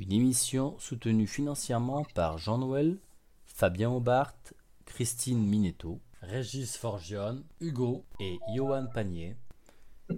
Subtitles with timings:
[0.00, 2.96] Une émission soutenue financièrement par Jean-Noël,
[3.44, 4.32] Fabien Aubart,
[4.86, 9.36] Christine Minetto, Régis Forgione, Hugo et Johan Panier.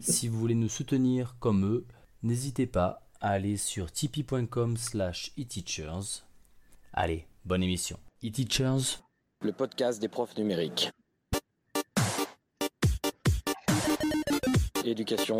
[0.01, 1.85] Si vous voulez nous soutenir comme eux,
[2.23, 6.23] n'hésitez pas à aller sur tipeee.com slash eteachers.
[6.93, 7.99] Allez, bonne émission.
[8.23, 9.01] eTeachers,
[9.41, 10.93] le podcast des profs numériques.
[14.85, 15.39] Éducation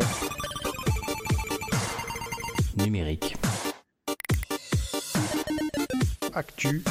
[2.75, 3.37] numérique.
[6.35, 6.83] Actu.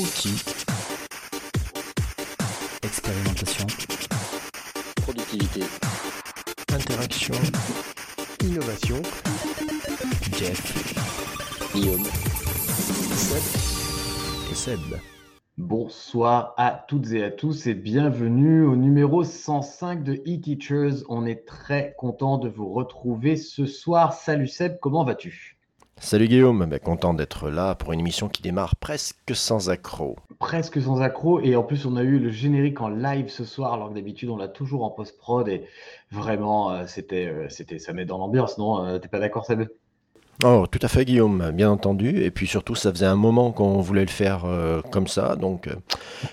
[0.00, 0.42] Outils.
[2.82, 3.66] Expérimentation.
[5.02, 5.60] Productivité.
[6.72, 7.34] Interaction.
[8.42, 9.02] Innovation.
[10.38, 11.72] Jeff.
[11.74, 12.04] Guillaume.
[13.16, 14.50] Seb.
[14.50, 14.80] Et Seb.
[15.58, 21.04] Bonsoir à toutes et à tous et bienvenue au numéro 105 de eTeachers.
[21.10, 24.14] On est très content de vous retrouver ce soir.
[24.14, 25.58] Salut Seb, comment vas-tu?
[26.04, 30.16] Salut Guillaume, ben, content d'être là pour une émission qui démarre presque sans accroc.
[30.40, 33.72] Presque sans accroc et en plus on a eu le générique en live ce soir
[33.72, 35.62] alors que d'habitude on l'a toujours en post-prod et
[36.10, 39.68] vraiment euh, c'était, euh, c'était, ça met dans l'ambiance, non euh, T'es pas d'accord Seb?
[40.44, 42.20] Oh, tout à fait, Guillaume, bien entendu.
[42.20, 45.36] Et puis surtout, ça faisait un moment qu'on voulait le faire euh, comme ça.
[45.36, 45.76] Donc, euh,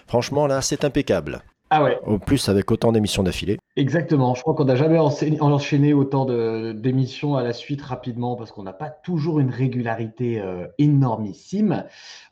[0.07, 1.43] franchement, là, c'est impeccable.
[1.71, 3.59] Ah ouais, Au plus, avec autant d'émissions d'affilée.
[3.75, 4.33] exactement.
[4.33, 8.73] Je crois qu'on n'a jamais enchaîné autant d'émissions à la suite rapidement parce qu'on n'a
[8.73, 11.83] pas toujours une régularité euh, énormissime.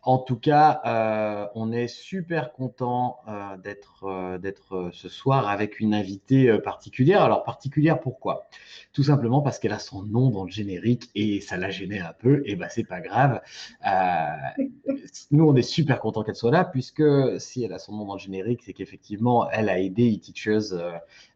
[0.07, 4.05] En tout cas, euh, on est super content euh, d'être
[4.73, 7.21] euh, ce soir avec une invitée particulière.
[7.21, 8.47] Alors particulière pourquoi?
[8.93, 12.13] Tout simplement parce qu'elle a son nom dans le générique et ça l'a gêné un
[12.17, 12.41] peu.
[12.45, 13.41] Et ben c'est pas grave.
[15.31, 17.03] Nous on est super content qu'elle soit là puisque
[17.41, 20.73] si elle a son nom dans le générique, c'est qu'effectivement elle a aidé eTeachers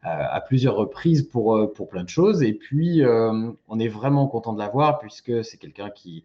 [0.01, 2.41] à plusieurs reprises pour pour plein de choses.
[2.41, 6.23] Et puis on est vraiment content de la voir puisque c'est quelqu'un qui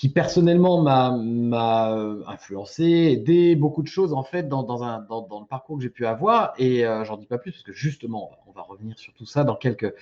[0.00, 5.76] qui personnellement m'a euh, influencé, aidé beaucoup de choses en fait dans, un, le parcours
[5.76, 8.62] que j'ai pu avoir et euh, j'en dis pas plus parce que justement on va
[8.62, 9.92] revenir sur tout ça dans quelques,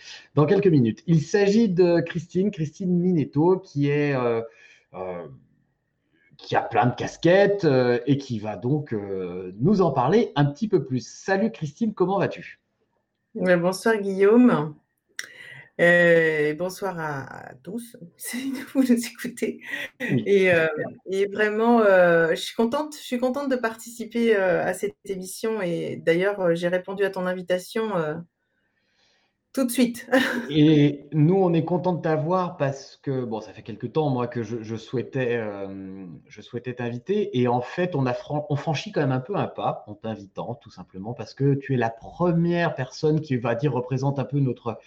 [0.69, 1.03] minutes.
[1.09, 4.41] Il s'agit de Christine, Christine Minetto qui est euh,
[6.37, 7.67] qui a plein de casquettes
[8.06, 8.94] et qui va donc
[9.59, 11.05] nous en parler un petit peu plus.
[11.05, 12.61] Salut Christine, comment vas-tu?
[13.34, 14.77] Bonsoir Guillaume.
[15.81, 19.61] Euh, bonsoir à, à tous, si vous nous écoutez.
[20.00, 20.66] Et, euh,
[21.11, 25.62] et vraiment, euh, je suis contente, je suis contente de participer euh, à cette émission.
[25.62, 27.93] Et d'ailleurs, j'ai répondu à ton invitation
[29.53, 30.09] tout de suite.
[30.50, 34.27] Et nous, on est content de t'avoir parce que, bon, ça fait quelques temps, moi,
[34.27, 35.41] que je, je souhaitais,
[36.27, 37.38] je souhaitais t'inviter.
[37.38, 39.94] Et en fait, on a fran- on franchit quand même un peu un pas en
[39.94, 44.25] t'invitant, tout simplement, parce que tu es la première personne qui, va dire, représente un
[44.25, 44.78] peu notre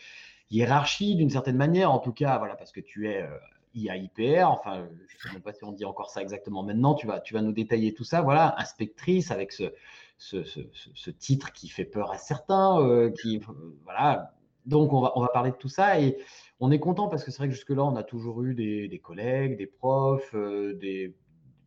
[0.52, 1.92] hiérarchie d'une certaine manière.
[1.92, 3.30] En tout cas, voilà, parce que tu es euh,
[3.74, 6.94] IAIPR, enfin, je ne sais pas si on dit encore ça exactement maintenant.
[6.94, 8.22] Tu vas, tu vas nous détailler tout ça.
[8.22, 9.74] Voilà, inspectrice avec ce,
[10.18, 13.54] ce, ce, titre qui fait peur à certains, euh, qui, euh,
[13.84, 14.34] voilà.
[14.66, 16.18] Donc, on va, on va parler de tout ça et
[16.60, 19.00] on est content parce que c'est vrai que jusque-là, on a toujours eu des, des
[19.00, 21.16] collègues, des profs, des,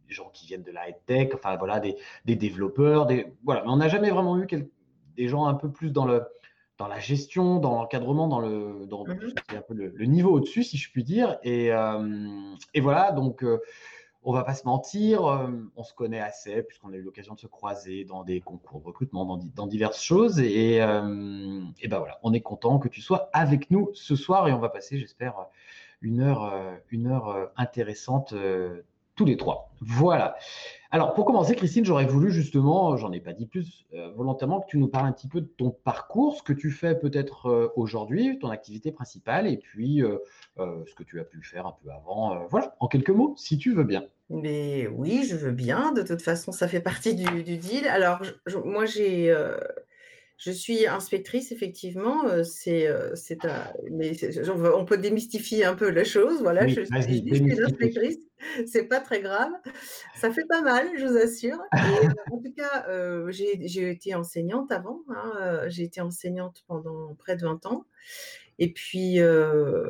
[0.06, 3.62] gens qui viennent de la tech, enfin voilà, des, des développeurs, des, voilà.
[3.64, 4.46] Mais on n'a jamais vraiment eu
[5.16, 6.22] des gens un peu plus dans le,
[6.78, 10.64] dans la gestion, dans l'encadrement, dans le, dans est un peu le, le niveau au-dessus,
[10.64, 11.38] si je puis dire.
[11.42, 13.60] Et, euh, et voilà, donc euh,
[14.24, 17.40] on va pas se mentir, euh, on se connaît assez puisqu'on a eu l'occasion de
[17.40, 20.40] se croiser dans des concours de recrutement, dans, dans diverses choses.
[20.40, 24.48] Et, euh, et ben voilà, on est content que tu sois avec nous ce soir
[24.48, 25.46] et on va passer, j'espère,
[26.02, 26.52] une heure,
[26.90, 28.34] une heure intéressante
[29.14, 29.70] tous les trois.
[29.80, 30.36] Voilà.
[30.94, 34.68] Alors, pour commencer, Christine, j'aurais voulu justement, j'en ai pas dit plus euh, volontairement, que
[34.68, 37.72] tu nous parles un petit peu de ton parcours, ce que tu fais peut-être euh,
[37.74, 40.18] aujourd'hui, ton activité principale, et puis euh,
[40.60, 42.36] euh, ce que tu as pu faire un peu avant.
[42.36, 44.04] Euh, voilà, en quelques mots, si tu veux bien.
[44.30, 45.90] Mais oui, je veux bien.
[45.90, 47.88] De toute façon, ça fait partie du, deal.
[47.88, 48.22] Alors,
[48.64, 49.56] moi, j'ai, euh,
[50.36, 52.26] je suis inspectrice, effectivement.
[52.26, 56.04] euh, C'est, euh, c'est un- mais c'est- on va- on peut démystifier un peu la
[56.04, 56.42] chose.
[56.42, 57.62] Voilà, Oui, je, vas-y, je dis que je suis démystifie.
[57.64, 58.18] inspectrice.
[58.66, 59.50] C'est pas très grave.
[60.20, 61.58] Ça fait pas mal, je vous assure.
[61.72, 65.00] Et, euh, en tout cas, euh, j'ai, j'ai été enseignante avant.
[65.08, 67.86] hein, euh, J'ai été enseignante pendant près de 20 ans.
[68.58, 69.84] Et puis, euh,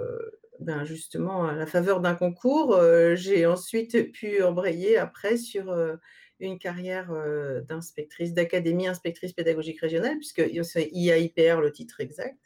[0.61, 5.97] ben justement, à la faveur d'un concours, euh, j'ai ensuite pu embrayer après sur euh,
[6.41, 12.39] une carrière euh, d'inspectrice, d'académie inspectrice pédagogique régionale, puisque c'est IAIPR le titre exact.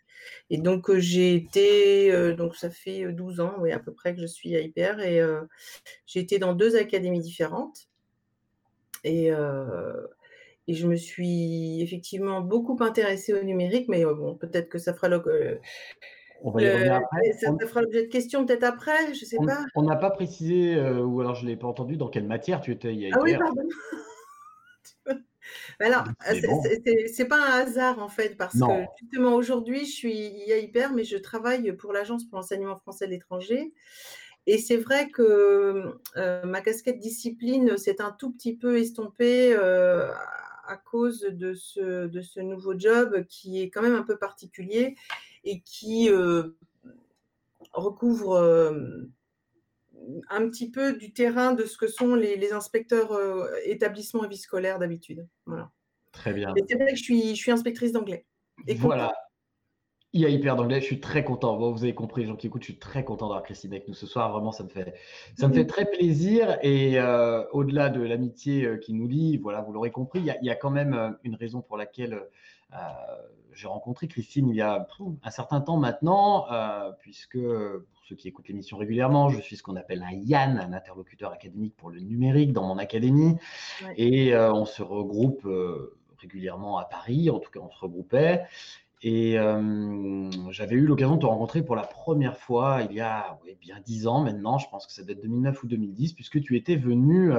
[0.50, 4.14] Et donc, euh, j'ai été, euh, donc ça fait 12 ans, oui, à peu près
[4.14, 5.20] que je suis IAIPR, et
[6.06, 7.88] j'ai été dans deux académies différentes.
[9.04, 14.92] Et, et je me suis effectivement beaucoup intéressée au numérique, mais bon, peut-être que ça
[14.92, 15.60] fera le-
[16.40, 17.32] On va y revenir après.
[17.32, 19.64] Ça, On- fera l'objet de questions peut-être après, je sais on- pas.
[19.74, 22.60] On n'a pas précisé, euh, ou alors je ne l'ai pas entendu, dans quelle matière
[22.60, 23.12] tu étais hier.
[23.16, 23.62] Ah oui, pardon.
[25.80, 27.28] Alors, c'est bon.
[27.28, 28.84] pas un hasard en fait, parce Non.
[28.84, 30.14] que justement aujourd'hui, je suis
[30.46, 33.72] IA Hyper, mais je travaille pour l'Agence pour l'enseignement français à l'étranger.
[34.46, 40.10] Et c'est vrai que euh, ma casquette discipline s'est un tout petit peu estompée euh,
[40.66, 44.94] à cause de ce, de ce nouveau job qui est quand même un peu particulier
[45.44, 46.56] et qui euh,
[47.72, 49.10] recouvre euh,
[50.30, 54.28] un petit peu du terrain de ce que sont les, les inspecteurs euh, établissements et
[54.28, 55.26] vie scolaire d'habitude.
[55.46, 55.70] Voilà.
[56.12, 56.52] Très bien.
[56.56, 58.26] Et c'est vrai que je suis, je suis inspectrice d'anglais.
[58.66, 59.12] Et Voilà.
[60.14, 61.58] Il y a hyper d'anglais, je suis très content.
[61.58, 63.86] Bon, vous avez compris, les gens qui écoutent, je suis très content d'avoir Christine avec
[63.88, 64.32] nous ce soir.
[64.32, 64.94] Vraiment, ça me fait,
[65.36, 66.56] ça me fait très plaisir.
[66.62, 70.38] Et euh, au-delà de l'amitié qui nous lie, voilà, vous l'aurez compris, il y, a,
[70.40, 72.22] il y a quand même une raison pour laquelle
[73.58, 74.86] j'ai rencontré Christine il y a
[75.24, 79.64] un certain temps maintenant, euh, puisque pour ceux qui écoutent l'émission régulièrement, je suis ce
[79.64, 83.36] qu'on appelle un Yann, un interlocuteur académique pour le numérique dans mon académie.
[83.84, 83.94] Ouais.
[83.96, 88.44] Et euh, on se regroupe euh, régulièrement à Paris, en tout cas on se regroupait.
[89.02, 89.36] Et
[90.50, 94.06] j'avais eu l'occasion de te rencontrer pour la première fois il y a bien dix
[94.08, 97.32] ans maintenant, je pense que ça doit être 2009 ou 2010, puisque tu étais venu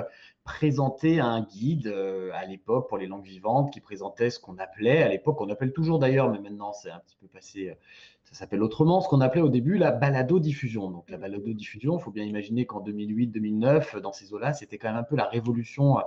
[0.45, 1.93] présenter un guide
[2.33, 5.73] à l'époque pour les langues vivantes qui présentait ce qu'on appelait, à l'époque on appelle
[5.73, 7.75] toujours d'ailleurs, mais maintenant c'est un petit peu passé,
[8.23, 10.91] ça s'appelle autrement, ce qu'on appelait au début la balado-diffusion.
[10.91, 14.97] Donc la balado-diffusion, il faut bien imaginer qu'en 2008-2009, dans ces eaux-là, c'était quand même
[14.97, 15.97] un peu la révolution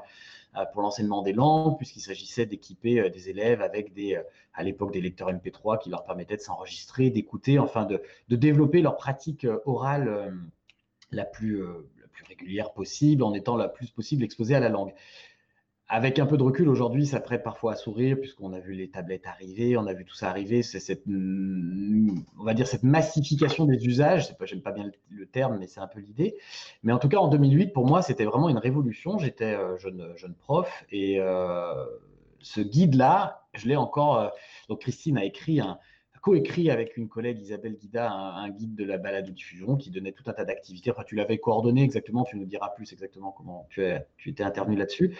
[0.73, 4.23] pour l'enseignement des langues, puisqu'il s'agissait d'équiper euh, des élèves avec des, euh,
[4.55, 8.97] à l'époque des lecteurs MP3 qui leur permettaient de s'enregistrer, d'écouter, enfin de, développer leur
[8.97, 10.31] pratique euh, orale euh,
[11.11, 14.69] la, plus, euh, la plus régulière possible, en étant la plus possible exposée à la
[14.69, 14.93] langue.
[15.95, 18.89] Avec un peu de recul, aujourd'hui, ça prête parfois à sourire, puisqu'on a vu les
[18.89, 23.67] tablettes arriver, on a vu tout ça arriver, c'est cette, on va dire, cette massification
[23.67, 24.35] des usages.
[24.39, 26.39] Pas, j'aime pas bien le, le terme, mais c'est un peu l'idée.
[26.83, 29.19] Mais en tout cas, en 2008, pour moi, c'était vraiment une révolution.
[29.19, 31.85] J'étais euh, jeune, jeune prof et euh,
[32.41, 34.19] ce guide-là, je l'ai encore.
[34.19, 34.29] Euh,
[34.71, 35.79] donc, Christine a écrit un,
[36.23, 39.91] coécrit avec une collègue Isabelle Guida un, un guide de la balade de diffusion qui
[39.91, 40.91] donnait tout un tas d'activités.
[40.91, 44.45] Enfin, tu l'avais coordonné exactement, tu nous diras plus exactement comment tu, es, tu étais
[44.45, 45.17] intervenu là-dessus.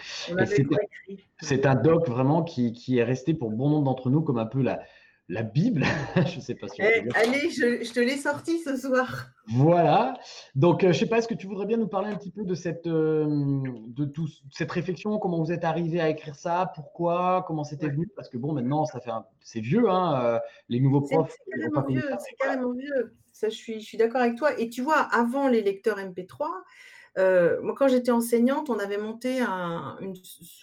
[1.41, 4.45] C'est un doc vraiment qui, qui, est resté pour bon nombre d'entre nous comme un
[4.45, 4.81] peu la,
[5.29, 5.83] la Bible.
[6.27, 9.27] je sais pas si on eh, Allez, je, je te l'ai sorti ce soir.
[9.47, 10.15] Voilà.
[10.55, 12.43] Donc, euh, je sais pas, est-ce que tu voudrais bien nous parler un petit peu
[12.43, 17.43] de cette, euh, de tout, cette réflexion, comment vous êtes arrivé à écrire ça, pourquoi,
[17.47, 17.91] comment c'était ouais.
[17.91, 18.09] venu?
[18.15, 19.11] Parce que bon, maintenant, ça fait,
[19.41, 20.39] c'est vieux, hein, euh,
[20.69, 21.35] les nouveaux profs.
[21.45, 22.09] C'est carrément vieux.
[22.19, 23.15] C'est carrément vieux.
[23.31, 24.57] Ça, je suis, je suis d'accord avec toi.
[24.59, 26.45] Et tu vois, avant les lecteurs MP3.
[27.17, 30.15] Euh, moi, quand j'étais enseignante, on avait monté un, une,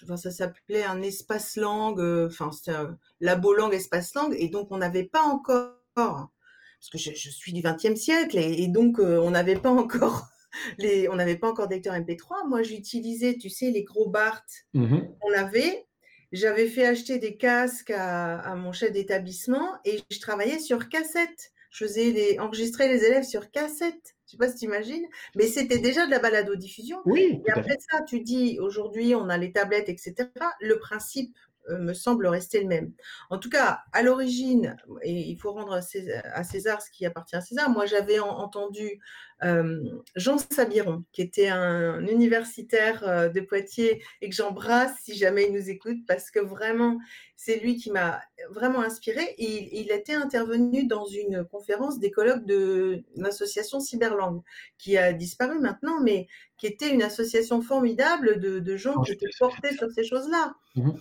[0.03, 4.49] enfin, ça s'appelait un espace langue, euh, enfin, c'était un labo langue espace langue, et
[4.49, 8.67] donc on n'avait pas encore, parce que je, je suis du XXe siècle, et, et
[8.67, 10.27] donc euh, on n'avait pas encore
[10.77, 12.47] les, on n'avait pas encore d'électeur MP3.
[12.47, 14.43] Moi, j'utilisais, tu sais, les gros Bart
[14.73, 14.81] Mm-hmm.
[14.81, 15.19] mm -hmm.
[15.19, 15.87] qu'on avait.
[16.31, 21.51] J'avais fait acheter des casques à, à mon chef d'établissement et je travaillais sur cassette.
[21.71, 24.15] Je faisais les, enregistrer les élèves sur cassette.
[24.31, 25.05] Je sais pas si tu imagines,
[25.35, 27.01] mais c'était déjà de la balado-diffusion.
[27.03, 27.41] Oui.
[27.45, 30.29] Et après ça, tu dis, aujourd'hui, on a les tablettes, etc.
[30.61, 31.35] Le principe
[31.69, 32.91] me semble rester le même.
[33.29, 37.05] En tout cas, à l'origine, et il faut rendre à César, à César, ce qui
[37.05, 38.99] appartient à César, moi j'avais entendu
[39.43, 39.81] euh,
[40.15, 45.53] Jean Sabiron, qui était un universitaire euh, de Poitiers et que j'embrasse si jamais il
[45.53, 46.99] nous écoute, parce que vraiment,
[47.35, 49.33] c'est lui qui m'a vraiment inspiré.
[49.39, 54.41] Il, il, était intervenu dans une conférence des colloques de l'association Cyberlangue,
[54.77, 56.27] qui a disparu maintenant, mais
[56.57, 60.53] qui était une association formidable de, de gens qui étaient portés sur ces choses-là.
[60.75, 60.95] Mm -hmm.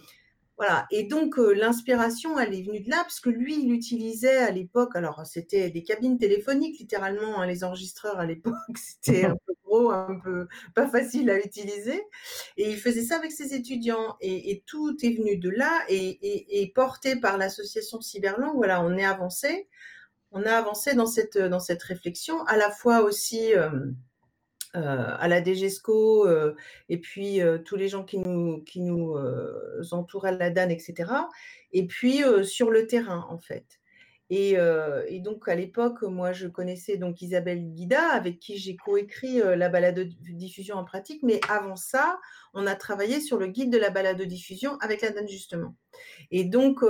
[0.60, 0.86] Voilà.
[0.90, 4.50] Et donc, euh, l'inspiration, elle est venue de là, parce que lui, il utilisait à
[4.50, 9.54] l'époque, alors c'était des cabines téléphoniques, littéralement, hein, les enregistreurs à l'époque, c'était un peu
[9.64, 12.02] gros, un peu pas facile à utiliser.
[12.58, 14.18] Et il faisait ça avec ses étudiants.
[14.20, 19.66] Et, tout est venu de là, et, porté par l'association Cyberlangue, voilà, on est avancé.
[20.30, 23.54] On a avancé dans cette, dans cette réflexion, à la fois aussi.
[23.54, 23.70] Euh,
[24.76, 26.54] euh, à la DGESCO euh,
[26.88, 28.62] et puis euh, tous les gens qui nous,
[29.90, 31.10] entourent à la DAN, etc.
[31.72, 33.66] Et puis sur le terrain, en fait.
[34.32, 34.52] Et,
[35.08, 39.68] et donc, à l'époque, moi, je connaissais donc Isabelle Guida, avec qui j'ai coécrit la
[39.68, 41.24] balade de diffusion en pratique.
[41.24, 42.20] Mais avant ça,
[42.54, 45.74] on a travaillé sur le guide de la balade de diffusion avec la DAN, justement.
[46.30, 46.84] Et donc,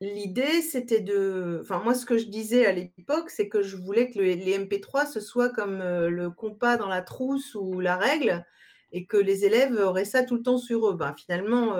[0.00, 1.58] L'idée, c'était de.
[1.62, 4.56] Enfin, moi, ce que je disais à l'époque, c'est que je voulais que le, les
[4.58, 8.44] MP3, ce soit comme euh, le compas dans la trousse ou la règle.
[8.92, 10.94] et que les élèves auraient ça tout le temps sur eux.
[10.94, 11.76] Ben, finalement,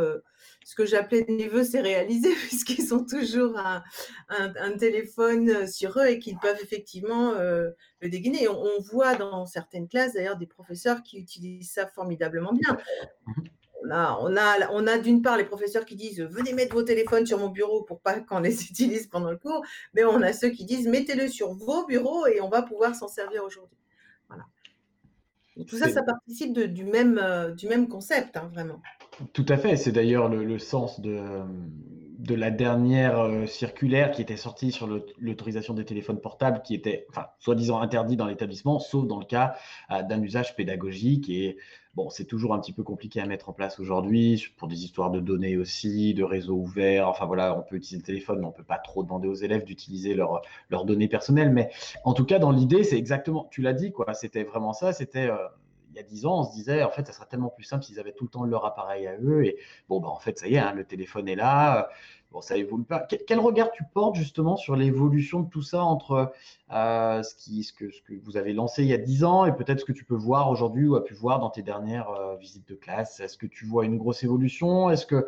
[0.64, 3.56] ce que j'appelais des neveux, c'est réalisé puisqu'ils ont toujours
[4.28, 8.48] un, téléphone sur eux et qu'ils peuvent effectivement le dégainer.
[8.48, 12.76] On, on, voit dans certaines classes d'ailleurs des professeurs qui utilisent ça formidablement bien.
[13.88, 16.82] On a, on a, on a d'une part les professeurs qui disent venez mettre vos
[16.82, 19.62] téléphones sur mon bureau pour pas qu'on les utilise pendant le cours,
[19.94, 23.08] mais on a ceux qui disent mettez-le sur vos bureaux et on va pouvoir s'en
[23.08, 23.78] servir aujourd'hui.
[24.28, 24.44] Voilà.
[25.66, 28.82] tout ça, ça participe du, même, euh, du même concept, hein, vraiment.
[29.32, 29.76] Tout à fait.
[29.76, 31.18] C'est d'ailleurs le, sens de,
[32.18, 34.86] de la dernière euh, circulaire qui était sortie sur
[35.18, 39.56] l'autorisation des téléphones portables, qui était, enfin, soi-disant interdit dans l'établissement, sauf dans le cas
[39.90, 41.28] euh, d'un usage pédagogique.
[41.30, 41.56] Et
[41.98, 45.10] bon, c'est toujours un petit peu compliqué à mettre en place aujourd'hui pour des histoires
[45.10, 47.08] de données aussi, de réseaux ouverts.
[47.08, 49.64] Enfin voilà, on peut utiliser le téléphone, mais on peut pas trop demander aux élèves
[49.64, 51.50] d'utiliser leurs données personnelles.
[51.50, 51.70] Mais
[52.04, 54.14] en tout cas, dans l'idée, c'est exactement, tu l'as dit, quoi.
[54.14, 54.92] C'était vraiment ça.
[54.92, 55.36] C'était euh,
[55.90, 57.84] il y a dix ans, on se disait, en fait, ça serait tellement plus simple
[57.84, 59.44] s'ils avaient tout le temps leur appareil à eux.
[59.44, 61.88] Et bon, bah, en fait, ça y est, hein, le téléphone est là.
[62.30, 63.00] Bon, ça évolue pas.
[63.26, 66.30] Quel, regard tu portes justement sur l'évolution de tout ça entre
[66.72, 67.86] euh, ce, qui, que
[68.22, 70.50] vous avez lancé il y a dix ans et peut-être ce que tu peux voir
[70.50, 73.20] aujourd'hui ou as pu voir dans tes dernières euh, visites de classe?
[73.20, 74.90] Est-ce que tu vois une grosse évolution?
[74.90, 75.26] Est-ce que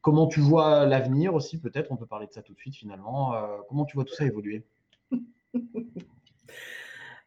[0.00, 3.32] comment tu vois l'avenir aussi Peut-être, on peut parler de ça tout de suite finalement.
[3.34, 4.64] Euh, comment tu vois tout ça évoluer?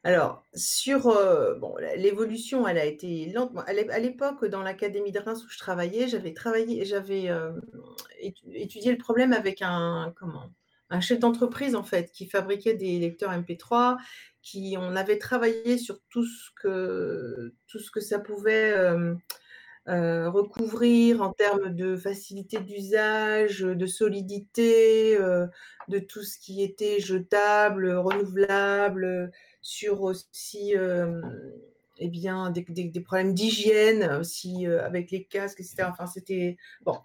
[0.05, 3.53] Alors, sur euh, bon, l'évolution, elle a été lente.
[3.65, 7.53] À l'époque, dans l'académie de Reims où je travaillais, j'avais travaillé, j'avais euh,
[8.19, 10.49] étudié le problème avec un comment
[10.89, 13.97] un chef d'entreprise en fait qui fabriquait des lecteurs MP3.
[14.41, 21.21] Qui on avait travaillé sur tout ce que tout ce que ça pouvait euh, recouvrir
[21.21, 29.31] en termes de facilité d'usage, de solidité, de tout ce qui était jetable, renouvelable
[29.63, 31.21] sur aussi euh,
[31.97, 35.87] eh bien, des, problèmes d'hygiène aussi euh, avec les casques, etc.
[35.89, 36.99] Enfin, c'était bon,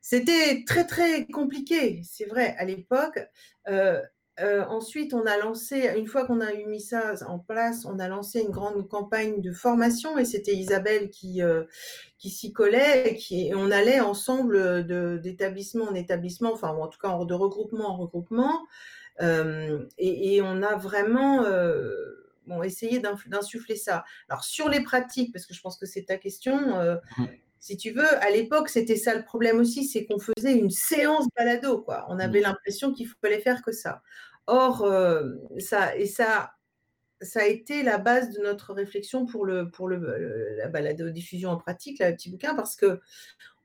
[0.00, 3.20] c'était très très compliqué, c'est vrai à l'époque.
[3.68, 7.98] Euh, ensuite, on a lancé, une fois qu'on a eu mis ça en place, on
[7.98, 11.42] a lancé une grande campagne de formation et c'était Isabelle qui,
[12.16, 14.86] qui s'y collait et, qui, on allait ensemble
[15.20, 18.66] d'établissement en établissement, enfin en tout cas de regroupement en regroupement,
[19.22, 24.04] euh, et, on a vraiment euh, bon, essayé d'insuffler ça.
[24.28, 27.24] Alors sur les pratiques, parce que je pense que c'est ta question, euh, mmh.
[27.58, 31.26] si tu veux, à l'époque, c'était ça le problème aussi, c'est qu'on faisait une séance
[31.36, 31.82] balado.
[31.82, 32.06] Quoi.
[32.08, 32.44] On avait mmh.
[32.44, 34.02] l'impression qu'il fallait faire que ça.
[34.46, 34.90] Or,
[35.58, 36.54] ça, et ça,
[37.20, 41.50] ça a été la base de notre réflexion pour, le, pour le, la balado diffusion
[41.50, 43.00] en pratique, le petit bouquin, parce que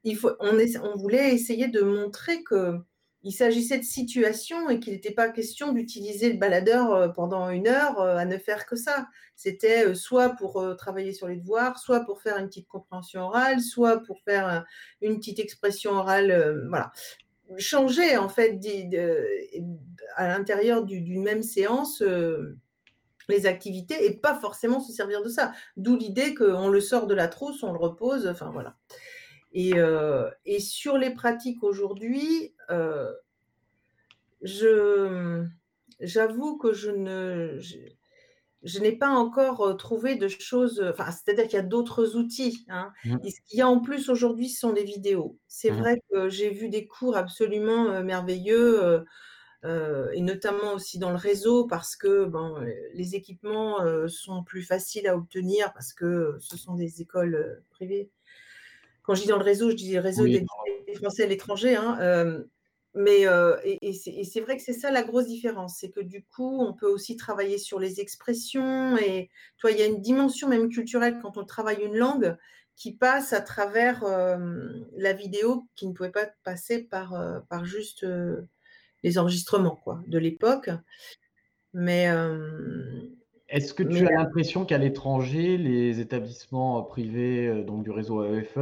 [0.03, 2.77] il faut, on, on voulait essayer de montrer que
[3.25, 7.67] il s'agissait de situations et qu'il n'était pas question d'utiliser le baladeur euh, pendant une
[7.67, 9.07] heure euh, à ne faire que ça.
[9.35, 13.61] C'était euh, soit pour travailler sur les devoirs, soit pour faire une petite compréhension orale,
[13.61, 14.63] soit pour faire
[15.01, 16.67] une petite expression orale.
[16.69, 16.91] Voilà.
[17.57, 18.59] Changer, en fait,
[20.15, 22.03] à l'intérieur d'une même séance
[23.27, 25.51] les activités et pas forcément se servir de ça.
[25.77, 28.75] D'où l'idée qu'on le sort de la trousse, on le repose, enfin voilà.
[29.55, 33.11] Euh, et, sur les pratiques aujourd'hui, euh,
[36.01, 37.57] j'avoue que je ne,
[38.63, 40.83] je, n'ai pas encore euh, trouvé de choses.
[40.89, 42.65] Enfin, c'est-à-dire qu'il y a d'autres outils.
[42.69, 42.91] Hein.
[43.05, 43.17] Mmh.
[43.23, 45.37] ce qu'il y a en plus aujourd'hui, ce sont les vidéos.
[45.47, 45.77] C'est mmh.
[45.77, 49.05] vrai que j'ai vu des cours absolument merveilleux.
[50.13, 52.29] et notamment aussi dans le réseau parce que
[52.93, 58.11] les équipements sont plus faciles à obtenir parce que ce sont des écoles privées
[59.05, 60.45] quand je dis dans le réseau, je dis réseau des,
[60.95, 61.75] Français à l'étranger.
[61.75, 62.43] Hein, euh,
[62.93, 66.61] mais euh, et, c'est vrai que c'est ça la grosse différence, c'est que du coup,
[66.61, 70.69] on peut aussi travailler sur les expressions et toi, il y a une dimension même
[70.69, 72.37] culturelle quand on travaille une langue
[72.77, 74.37] qui passe à travers euh,
[74.95, 77.13] la vidéo qui ne pouvait pas passer par,
[77.49, 78.05] par juste
[79.03, 80.69] les enregistrements quoi, de l'époque.
[81.73, 82.07] Mais
[83.55, 88.59] est-ce que tu as l'impression qu'à l'étranger, les établissements privés euh, donc du réseau AEFE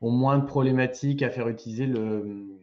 [0.00, 2.58] ont moins de problématiques à faire utiliser le,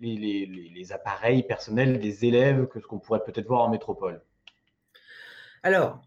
[0.00, 4.20] les, appareils personnels des élèves que ce qu'on pourrait peut-être voir en métropole?
[5.62, 6.02] Alors,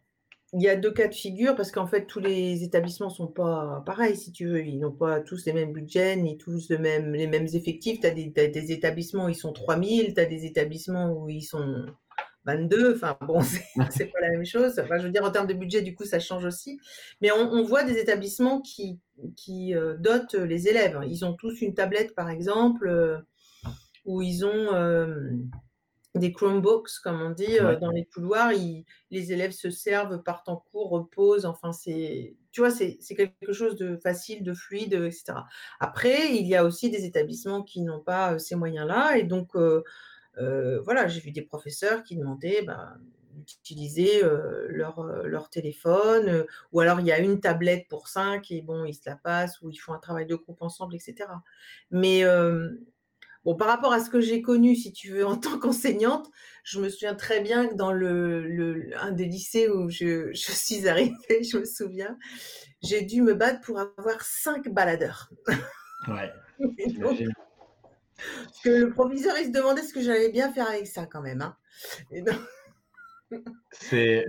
[0.51, 3.27] il y a deux cas de figure parce qu'en fait, tous les établissements ne sont
[3.27, 4.65] pas pareils, si tu veux.
[4.65, 8.01] Ils n'ont pas tous les mêmes budgets, ni tous les mêmes, les mêmes effectifs.
[8.01, 11.43] Tu as, as, des établissements où ils sont 3000, tu as des établissements où ils
[11.43, 11.85] sont
[12.45, 12.95] 22.
[12.95, 13.41] Enfin, bon,
[13.89, 14.79] c'est pas la même chose.
[14.79, 16.79] Enfin, je veux dire, en termes de budget, du coup, ça change aussi.
[17.21, 18.99] Mais on, voit des établissements qui,
[19.35, 20.99] qui euh, dotent les élèves.
[21.07, 23.17] Ils ont tous une tablette, par exemple, euh,
[24.05, 25.31] où ils ont, euh,
[26.15, 27.79] des Chromebooks, comme on dit, euh, Ouais.
[27.79, 28.53] dans les couloirs.
[28.53, 31.45] Ils- les élèves se servent, partent en cours, reposent.
[31.45, 35.33] Enfin, c'est, tu vois, c'est quelque chose de facile, de fluide, etc.
[35.79, 39.17] Après, il y a aussi des établissements qui n'ont pas ces moyens-là.
[39.17, 39.55] Et donc,
[40.39, 42.97] euh, voilà, j'ai vu des professeurs qui demandaient ben,
[43.33, 46.27] d'utiliser euh, leur, euh, leur téléphone.
[46.29, 49.15] euh, ou alors, il y a une tablette pour cinq et bon, ils se la
[49.15, 51.41] passent ou ils font un travail de groupe ensemble, etc.
[51.91, 52.23] Mais
[53.45, 56.29] Bon, par rapport à ce que j'ai connu, si tu veux, en tant qu'enseignante,
[56.63, 60.51] je me souviens très bien que dans le, le- un des lycées où je, je
[60.51, 61.13] suis arrivée,
[61.43, 62.17] je me souviens,
[62.81, 65.29] j'ai dû me battre pour avoir cinq baladeurs.
[66.07, 66.31] Ouais.
[66.99, 67.19] Donc,
[68.23, 68.61] j'imagine.
[68.63, 71.41] que le proviseur, il se demandait ce que j'allais bien faire avec ça quand même.
[71.41, 71.57] hein.
[73.71, 74.25] C'est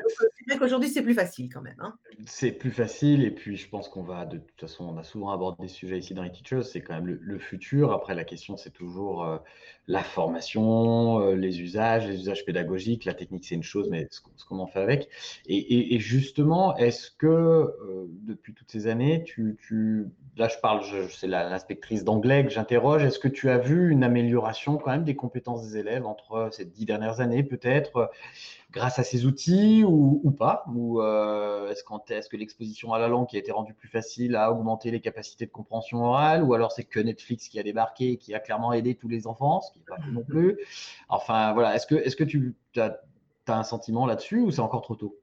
[0.48, 1.76] vrai qu'aujourd'hui, c'est plus facile quand même.
[1.78, 1.94] hein.
[2.26, 5.30] C'est plus facile et puis je pense qu'on va, de toute façon, on a souvent
[5.30, 7.92] abordé ce sujet ici dans les Teachers, c'est quand même le, le futur.
[7.92, 9.38] Après, la question, c'est toujours euh,
[9.86, 13.04] la formation, euh, les usages, les usages pédagogiques.
[13.04, 15.08] La technique, c'est une chose, mais ce, qu'on- ce qu'on en fait avec.
[15.46, 20.56] Et, et- et justement, est-ce que euh, depuis toutes ces années, tu, tu- là, je
[20.62, 25.04] parle, c'est l'inspectrice d'anglais que j'interroge, est-ce que tu as vu une amélioration quand même
[25.04, 28.10] des compétences des élèves entre ces dix dernières années, peut-être
[28.74, 33.28] grâce à ces outils ou, pas Ou euh, est-ce, est-ce que l'exposition à la langue
[33.28, 36.72] qui a été rendue plus facile a augmenté les capacités de compréhension orale Ou alors
[36.72, 39.72] c'est que Netflix qui a débarqué et qui a clairement aidé tous les enfants, ce
[39.72, 40.58] qui n'est pas non plus
[41.08, 43.00] Enfin voilà, est-ce que, tu as,
[43.46, 45.20] un sentiment là-dessus ou c'est encore trop tôt?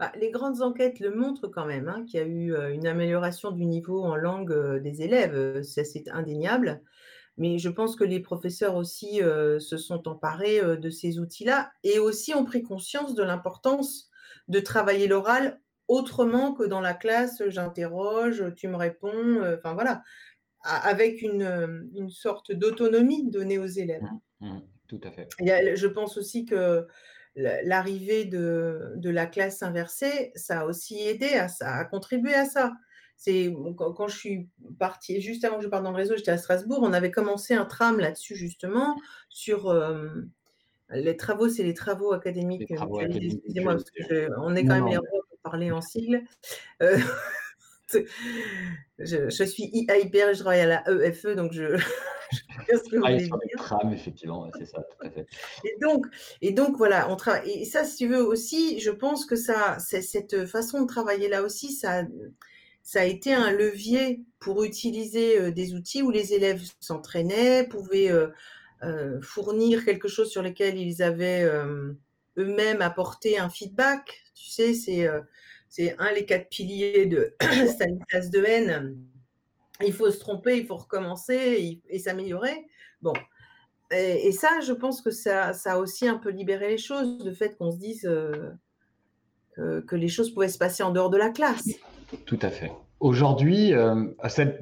[0.00, 2.86] Bah, les grandes enquêtes le montrent quand même, hein, qu'il y a eu euh, une
[2.86, 5.62] amélioration du niveau en langue euh, des élèves.
[5.62, 6.82] c'est indéniable.
[7.38, 11.70] Mais je pense que les professeurs aussi euh, se sont emparés euh, de ces outils-là
[11.84, 14.10] et aussi ont pris conscience de l'importance
[14.48, 20.02] de travailler l'oral autrement que dans la classe, j'interroge, tu me réponds, euh, enfin voilà,
[20.62, 24.02] avec une, euh, une sorte d'autonomie donnée aux élèves.
[24.40, 25.28] Mmh, Tout à fait.
[25.40, 26.86] Je pense aussi que
[27.34, 32.34] la- l'arrivée de, de la classe inversée, ça a aussi aidé, à, ça a contribué
[32.34, 32.72] à ça.
[33.16, 36.16] C'est bon, quand, quand je suis partie, juste avant que je parte dans le réseau,
[36.16, 38.96] j'étais à Strasbourg, on avait commencé un tram là-dessus justement
[39.30, 40.08] sur euh,
[40.90, 42.70] les travaux, c'est les travaux académiques.
[42.70, 45.80] Académiques Excusez-moi, parce que je- on est Non, quand même les rois pour parler en
[45.80, 46.22] sigle.
[46.82, 46.98] Euh,
[48.98, 51.76] je, je suis hyper, je travaille à la EFE, donc je,
[52.70, 55.26] je ce que Ah, trams, effectivement, c'est ça, tout à fait.
[55.64, 56.06] Et donc,
[56.42, 57.50] et donc voilà, on travaille.
[57.50, 61.28] Et ça, si tu veux aussi, je pense que ça, c'est- cette façon de travailler
[61.28, 62.02] là aussi, ça,
[62.86, 68.12] ça a été un levier pour utiliser euh, des outils où les élèves s'entraînaient, pouvaient
[68.12, 68.28] euh,
[68.84, 71.44] euh, fournir quelque chose sur lequel ils avaient
[72.38, 74.22] eux-mêmes apporté un feedback.
[74.36, 74.72] Tu sais,
[75.68, 77.34] c'est un les quatre piliers de
[77.66, 78.96] Stanislas Dehaene.
[79.84, 82.68] Il faut se tromper, il faut recommencer et, s'améliorer.
[83.02, 83.14] Bon,
[83.90, 87.56] et, ça, je pense que ça, a aussi un peu libéré les choses, le fait
[87.56, 88.08] qu'on se dise
[89.56, 91.68] que les choses pouvaient se passer en dehors de la classe.
[92.24, 92.72] Tout à fait.
[93.00, 94.06] Aujourd'hui, euh,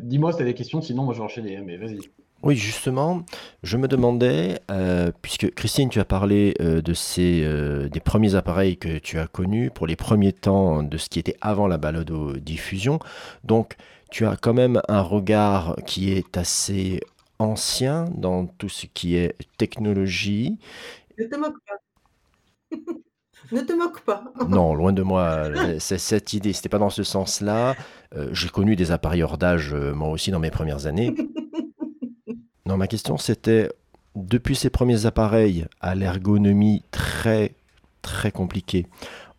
[0.01, 1.99] dis-moi si tu as des questions, sinon moi je vais enchaîner, mais vas-y.
[2.45, 3.25] Oui, justement,
[3.63, 8.35] je me demandais, euh, puisque Christine, tu as parlé euh, de ces, euh, des premiers
[8.35, 11.79] appareils que tu as connus pour les premiers temps de ce qui était avant la
[11.79, 12.99] balado-diffusion.
[13.45, 13.77] Donc,
[14.11, 17.01] tu as quand même un regard qui est assez
[17.39, 20.59] ancien dans tout ce qui est technologie.
[21.19, 22.77] Ne te moque pas.
[23.53, 24.25] ne te moque pas.
[24.49, 27.75] Non, loin de moi, euh, cette idée, c'était pas dans ce sens-là.
[28.17, 31.15] Euh, J'ai connu des appareils hors d'âge, euh, moi aussi, dans mes premières années.
[32.67, 33.69] Non, ma question c'était,
[34.17, 37.53] depuis ces premiers appareils à l'ergonomie très
[38.01, 38.87] très compliquée,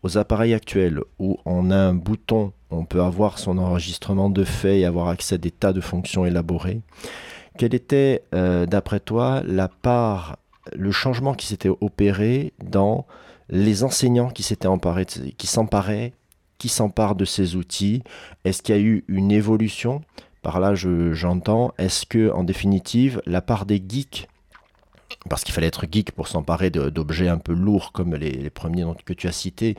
[0.03, 4.81] aux appareils actuels où on a un bouton, on peut avoir son enregistrement de fait
[4.81, 6.81] et avoir accès à des tas de fonctions élaborées,
[7.57, 10.37] quelle était, euh, d'après toi, la part,
[10.73, 13.05] le changement qui s'était opéré dans
[13.49, 16.13] les enseignants qui s'étaient emparés, qui s'emparaient,
[16.58, 18.03] qui s'emparent de ces outils
[18.43, 20.01] Est-ce qu'il y a eu une évolution?
[20.41, 24.27] Par là, je- j'entends, est-ce que, en définitive, la part des geeks,
[25.29, 29.13] parce qu'il fallait être geek pour s'emparer d'objets un peu lourds comme les, premiers que
[29.13, 29.75] tu as cités,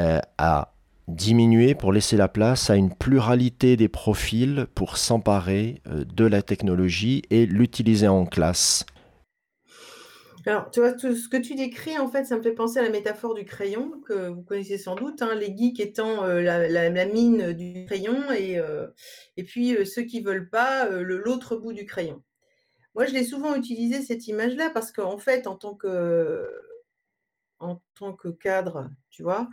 [0.00, 0.72] euh, a
[1.06, 6.42] diminué pour laisser la place à une pluralité des profils pour s'emparer euh, de la
[6.42, 8.86] technologie et l'utiliser en classe?
[10.46, 12.82] Alors, tu vois, tout ce que tu décris, en fait, ça me fait penser à
[12.82, 17.04] la métaphore du crayon, que vous connaissez sans doute, hein, les geeks étant euh, la,
[17.06, 18.86] mine du crayon et, euh,
[19.46, 22.22] puis euh, ceux qui veulent pas, l'autre bout du crayon.
[22.94, 26.46] Moi, je l'ai souvent utilisé, cette image-là, parce qu'en fait, en tant que,
[27.58, 29.48] en tant que cadre, tu vois,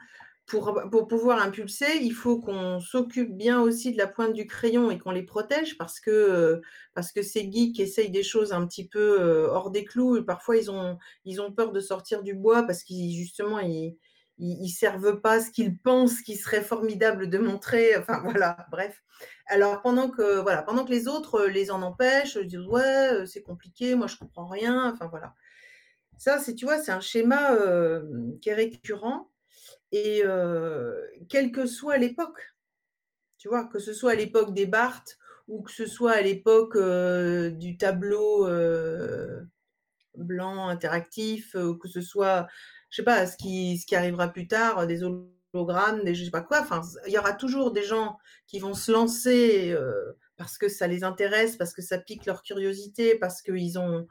[0.52, 4.98] pour, pouvoir impulser, il faut qu'on s'occupe bien aussi de la pointe du crayon et
[5.00, 6.62] qu'on les protège parce que,
[6.94, 10.70] parce que ces geeks essayent des choses un petit peu hors des clous parfois ils
[10.70, 13.96] ont, ils ont peur de sortir du bois parce qu'ils justement ils,
[14.40, 17.96] ils, servent pas ce qu'ils pensent qui serait formidable de montrer.
[17.98, 19.02] Enfin voilà, bref.
[19.48, 23.96] Alors pendant que voilà, pendant que les autres les en empêchent, disent ouais c'est compliqué,
[23.96, 24.92] moi je comprends rien.
[24.94, 25.34] Enfin voilà.
[26.18, 27.58] Ça c'est tu vois c'est un schéma
[28.42, 29.31] qui est récurrent
[29.92, 30.24] et
[31.30, 32.54] quelle que soit l'époque,
[33.38, 36.78] tu vois que ce soit à l'époque des Barthes ou que ce soit à l'époque
[37.58, 38.48] du tableau
[40.16, 42.48] blanc interactif, ou que ce soit
[42.92, 46.68] je sais pas, ce qui, arrivera plus tard, des hologrammes, des je sais pas quoi.
[47.08, 51.04] Il y aura toujours des gens qui vont se lancer euh, parce que ça les
[51.06, 54.08] intéresse, parce que ça pique leur curiosité, parce qu'ils ont,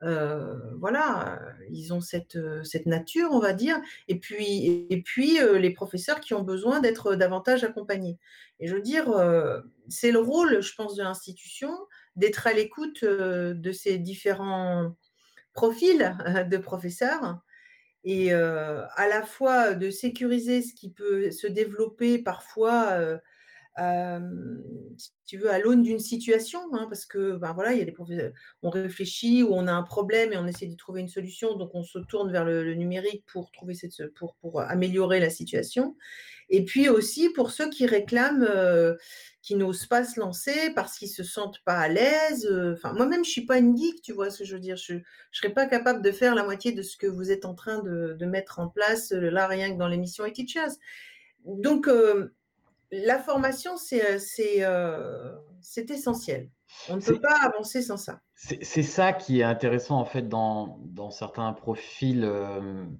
[0.00, 3.78] voilà, ils ont cette, cette nature, on va dire.
[4.08, 8.18] Et puis, et puis les professeurs qui ont besoin d'être davantage accompagnés.
[8.60, 9.06] Et je veux dire,
[9.88, 11.74] c'est le rôle, je pense, de l'institution
[12.16, 14.94] d'être à l'écoute de ces différents
[15.52, 16.16] profils
[16.50, 17.40] de professeurs
[18.04, 22.98] et à la fois de sécuriser ce qui peut se développer parfois,
[23.76, 27.84] si tu veux, à l'aune d'une situation, hein, parce que ben voilà, il y a
[27.84, 27.94] des
[28.62, 31.74] on réfléchit ou on a un problème et on essaie de trouver une solution, donc
[31.74, 35.96] on se tourne vers le, numérique pour trouver cette, pour, pour améliorer la situation.
[36.50, 38.46] Et puis aussi pour ceux qui réclament
[39.44, 42.50] qui n'osent pas se lancer parce qu'ils se sentent pas à l'aise.
[42.72, 44.76] Enfin, moi-même, je suis pas une geek, tu vois ce que je veux dire.
[44.76, 47.54] Je, je serais pas capable de faire la moitié de ce que vous êtes en
[47.54, 50.78] train de, de mettre en place là, rien que dans l'émission Teachers.
[51.44, 51.88] Donc,
[53.04, 56.50] la formation, c'est c'est essentiel.
[56.88, 58.20] On ne peut pas avancer sans ça.
[58.34, 62.28] C'est ça qui est intéressant en fait dans, dans certains profils,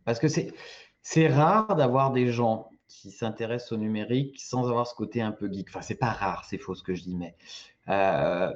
[0.05, 5.21] parce que c'est rare d'avoir des gens qui s'intéressent au numérique sans avoir ce côté
[5.21, 5.69] un peu geek.
[5.69, 7.35] Enfin, c'est pas rare, c'est faux ce que je dis, mais
[7.89, 8.53] euh,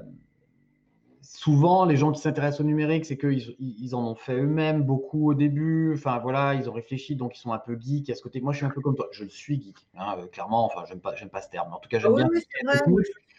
[1.29, 5.31] souvent, les gens qui s'intéressent au numérique, c'est qu'ils ils en ont fait eux-mêmes beaucoup
[5.31, 5.93] au début.
[5.95, 8.09] Enfin, voilà, ils ont réfléchi, donc ils sont un peu geeks.
[8.09, 9.09] À ce côté, moi, je suis un peu comme toi.
[9.12, 10.64] Je suis geek, hein, euh, clairement.
[10.64, 11.69] Enfin, j'aime pas, j'aime pas ce terme.
[11.69, 12.29] Mais en tout cas, j'aime ah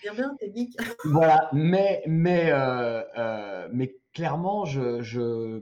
[0.06, 0.14] bien.
[0.14, 0.78] bien, geek.
[1.06, 5.60] voilà, mais, mais, euh, mais clairement, je, je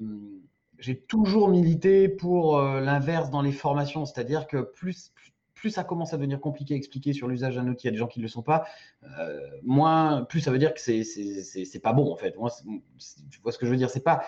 [0.79, 5.11] j'ai toujours milité pour l'inverse dans les formations, c'est-à-dire que plus,
[5.57, 8.07] plus ça commence à devenir compliqué à expliquer sur l'usage d'un outil à des gens
[8.07, 8.65] qui ne le sont pas,
[9.19, 12.33] euh, moins, plus ça veut dire que c'est, c'est, pas bon en fait.
[12.33, 13.89] Tu vois ce que je veux dire?
[13.89, 14.21] C'est pas,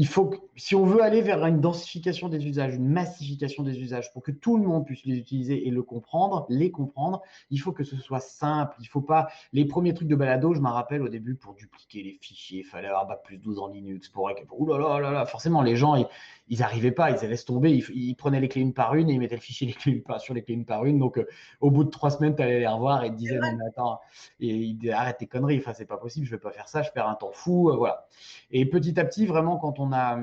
[0.00, 3.80] il faut que, si on veut aller vers une densification des usages, une massification des
[3.80, 7.58] usages, pour que tout le monde puisse les utiliser et le comprendre, les comprendre, il
[7.58, 8.76] faut que ce soit simple.
[8.80, 10.54] Il faut pas les premiers trucs de balado.
[10.54, 13.66] Je me rappelle au début pour dupliquer les fichiers, il fallait avoir plus 12 en
[13.66, 14.30] Linux pour.
[14.56, 15.26] Ouh là là là.
[15.26, 15.96] Forcément, les gens
[16.50, 19.34] n'arrivaient pas, ils laissent tomber, ils, prenaient les clés une par une et ils mettaient
[19.34, 20.98] le fichier les clés sur les clés une par une.
[20.98, 21.26] Donc, euh,
[21.60, 23.66] au bout de trois semaines, tu allais les revoir et ils te disaient, non, mais
[23.66, 24.00] attends,
[24.40, 26.82] et ils disaient, arrête tes conneries, enfin, c'est pas possible, je vais pas faire ça,
[26.82, 28.06] je perds un temps fou, euh, voilà.
[28.50, 30.18] Et petit à petit, vraiment, quand on a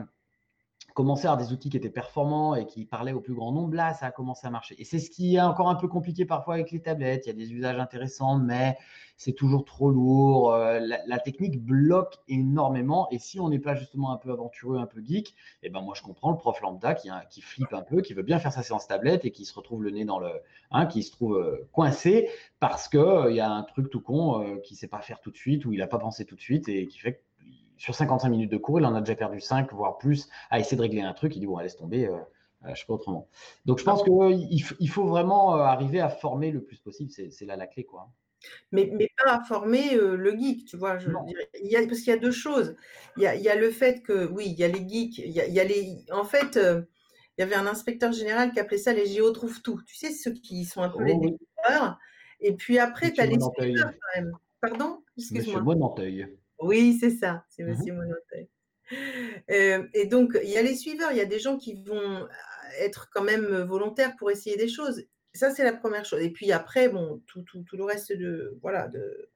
[0.96, 3.76] commencer à avoir des outils qui étaient performants et qui parlaient au plus grand nombre,
[3.76, 4.76] là, ça a commencé à marcher.
[4.80, 7.26] Et c'est ce qui est encore un peu compliqué parfois avec les tablettes.
[7.26, 8.78] Il y a des usages intéressants, mais
[9.18, 10.54] c'est toujours trop lourd.
[10.54, 13.10] Euh, la, technique bloque énormément.
[13.12, 15.96] Et si on n'est pas justement un peu aventureux, un peu geek, eh ben moi,
[15.98, 18.64] je comprends le prof lambda qui, qui flippe un peu, qui veut bien faire sa
[18.64, 20.32] séance tablette et qui se retrouve le nez dans le,
[20.72, 22.30] hein, qui se trouve euh, coincé
[22.62, 25.32] parce qu'il euh, y a un truc tout con qui ne sait pas faire tout
[25.32, 27.22] de suite ou il n'a pas pensé tout de suite et qui fait
[27.78, 30.78] sur 55 minutes de cours, il en a déjà perdu 5, voire plus, à essayer
[30.78, 31.36] de régler un truc.
[31.36, 32.16] Il dit, bon, laisse tomber, euh,
[32.66, 33.28] euh, je sais pas autrement.
[33.66, 37.12] Donc, je pense qu'il il faut vraiment euh, arriver à former le plus possible.
[37.12, 38.10] C'est là la clé, quoi.
[38.72, 41.00] Mais, mais pas à former le geek, tu vois.
[41.00, 41.10] Je
[41.64, 42.76] il y a, parce qu'il y a deux choses.
[43.18, 45.18] Il y a, il y a, le fait que, oui, il y a les geeks.
[45.18, 48.52] Il y a, il y a les, en fait, il y avait un inspecteur général
[48.52, 49.82] qui appelait ça les géo trouvent tout.
[49.88, 51.98] Tu sais, ceux qui sont un peu les oh découvreurs.
[52.40, 54.38] Et puis après, tu as les suiveurs quand même.
[54.62, 55.04] Pardon?
[55.18, 55.46] Excuse-moi.
[55.46, 56.28] Monsieur Monanteuil.
[56.60, 58.50] Oui, c'est ça, c'est mmh Monoteuil.
[59.50, 62.28] Euh, et donc, il y a les suiveurs, il y a des gens qui vont
[62.80, 65.06] être quand même volontaires pour essayer des choses.
[65.34, 66.22] Ça, c'est la première chose.
[66.22, 69.30] Et puis après, bon, tout, tout, tout le reste de, voilà, de,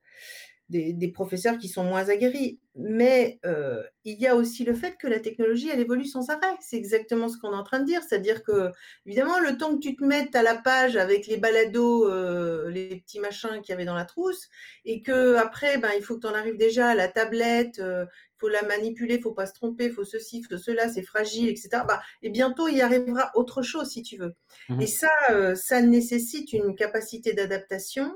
[0.69, 2.59] des, professeurs qui sont moins aguerris.
[2.75, 6.55] Mais euh, il y a aussi le fait que la technologie, elle évolue sans arrêt.
[6.61, 8.01] C'est exactement ce qu'on est en train de dire.
[8.07, 8.71] C'est-à-dire que,
[9.05, 13.01] évidemment, le temps que tu te mettes à la page avec les balados, euh, les
[13.01, 14.49] petits machins qu'il y avait dans la trousse,
[14.85, 17.83] et que après, ben, il faut que tu en arrives déjà à la tablette, il
[17.83, 18.05] euh,
[18.37, 21.49] faut la manipuler, il faut pas se tromper, il faut ceci, faut cela, c'est fragile,
[21.49, 21.69] etc.
[21.87, 24.35] Bah, et bientôt, il y arrivera autre chose, si tu veux.
[24.69, 25.09] Mmh et ça,
[25.55, 28.13] ça nécessite une capacité d'adaptation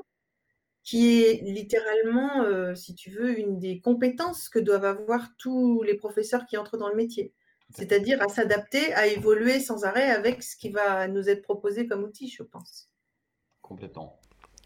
[0.84, 5.96] qui est littéralement, euh, si tu veux, une des compétences que doivent avoir tous les
[5.96, 7.34] professeurs qui entrent dans le métier.
[7.76, 12.04] C'est-à-dire à s'adapter, à évoluer sans arrêt avec ce qui va nous être proposé comme
[12.04, 12.90] outil, je pense.
[13.62, 14.20] Complètement.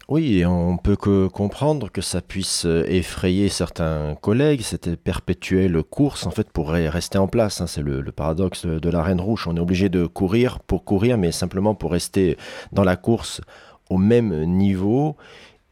[0.08, 5.82] Oui, et on peut que comprendre que ça puisse euh, effrayer certains collègues, cette perpétuelle
[5.82, 7.60] course en fait pourrait rester en place.
[7.60, 7.66] hein.
[7.66, 9.46] C'est le, le paradoxe de, de la Reine Rouge.
[9.46, 12.38] On est obligé de courir pour courir, mais simplement pour rester
[12.72, 13.42] dans la course
[13.90, 15.16] au même niveau.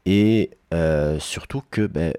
[0.07, 2.15] Et euh, surtout que, ben,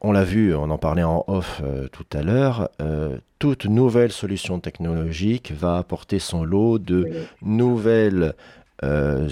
[0.00, 4.12] on l'a vu, on en parlait en off euh, tout à l'heure, euh, toute nouvelle
[4.12, 7.08] solution technologique va apporter son lot de
[7.42, 8.34] nouvelles,
[8.84, 9.28] euh,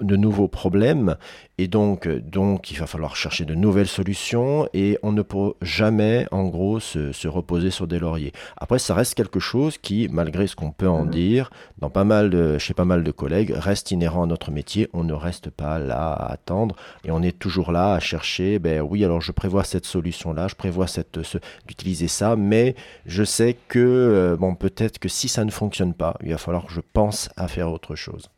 [0.00, 1.16] de nouveaux problèmes.
[1.58, 5.52] Et donc, euh, donc, il va falloir chercher de nouvelles solutions et on ne peut
[5.62, 8.32] jamais, en gros, se, se reposer sur des lauriers.
[8.56, 11.10] Après, ça reste quelque chose qui, malgré ce qu'on peut en Mhm.
[11.10, 14.88] dire, dans pas mal de, chez pas mal de collègues, reste inhérent à notre métier.
[14.92, 18.80] On ne reste pas là à attendre et on est toujours là à chercher, ben
[18.80, 22.74] oui, alors je prévois cette solution-là, je prévois cette, ce- d'utiliser ça, mais
[23.06, 26.66] je sais que, euh, bon, peut-être que si ça ne fonctionne pas, il va falloir
[26.66, 28.28] que je pense à faire autre chose.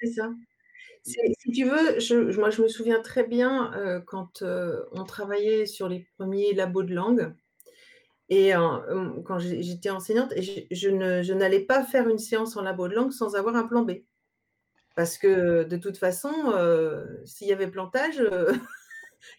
[0.00, 0.30] C'est ça.
[1.04, 5.04] C'est- Si tu veux, je, moi je me souviens très bien euh, quand euh, on
[5.04, 7.34] travaillait sur les premiers labos de langue
[8.28, 12.62] et euh, euh, quand j'étais enseignante, et je, je n'allais pas faire une séance en
[12.62, 13.92] labo de langue sans avoir un plan B.
[14.96, 18.18] Parce que de toute façon, euh, s'il y avait plantage,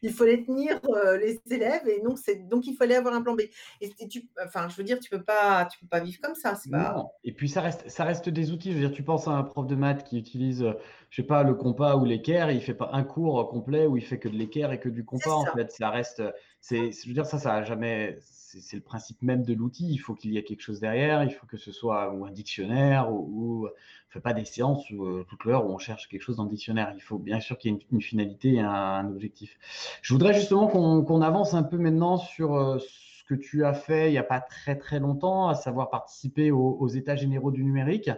[0.02, 3.36] il fallait tenir euh, les élèves et donc, c'est, donc il fallait avoir un plan
[3.36, 3.41] B.
[3.82, 6.36] Et, et tu, enfin, je veux dire, tu peux pas, tu peux pas vivre comme
[6.36, 6.56] ça.
[6.56, 7.06] C'est pas...
[7.23, 8.71] Et puis ça reste, ça reste des outils.
[8.71, 10.73] Je veux dire, tu penses à un prof de maths qui utilise, euh,
[11.10, 14.04] je sais pas, le compas ou l'équerre, il fait pas un cours complet où il
[14.04, 15.32] fait que de l'équerre et que du compas.
[15.32, 16.21] En fait, ça reste,
[16.62, 19.88] c'est, je veux dire, ça, ça a jamais, c'est le principe même de l'outil.
[19.89, 21.23] Il faut qu'il y ait quelque chose derrière.
[21.23, 23.69] Il faut que ce soit ou un dictionnaire ou, ou on
[24.10, 26.49] fait pas des séances où, euh, toute l'heure où on cherche quelque chose dans le
[26.49, 26.93] dictionnaire.
[26.95, 29.57] Il faut bien sûr qu'il y ait une, une finalité et un, un objectif.
[30.01, 34.07] Je voudrais justement qu'on avance un peu maintenant sur euh, ce que tu as fait
[34.07, 37.63] il n'y a pas très très longtemps, à savoir participer aux, aux États généraux du
[37.63, 38.10] numérique,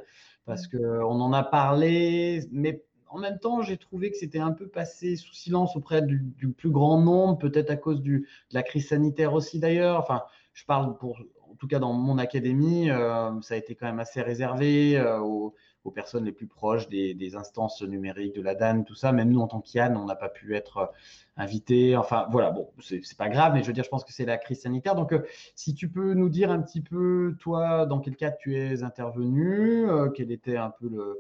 [0.45, 4.67] parce qu'on en a parlé, mais en même temps, j'ai trouvé que c'était un peu
[4.67, 6.23] passé sous silence auprès du,
[6.57, 9.99] plus grand nombre, peut-être à cause de la crise sanitaire aussi d'ailleurs.
[9.99, 13.99] Enfin, je parle en tout cas dans mon académie, euh, ça a été quand même
[13.99, 15.55] assez réservé euh, aux,
[15.95, 19.11] personnes les plus proches des, instances numériques, de la DAN, tout ça.
[19.11, 20.91] Même nous, en tant qu'IAN, on n'a pas pu être
[21.39, 21.95] invité.
[21.95, 24.37] Enfin, voilà, bon, c'est pas grave, mais je veux dire, je pense que c'est la
[24.37, 24.93] crise sanitaire.
[24.93, 28.55] Donc, euh, si tu peux nous dire un petit peu, toi, dans quel cadre tu
[28.57, 31.15] es intervenu, euh, quel était un peu le, euh,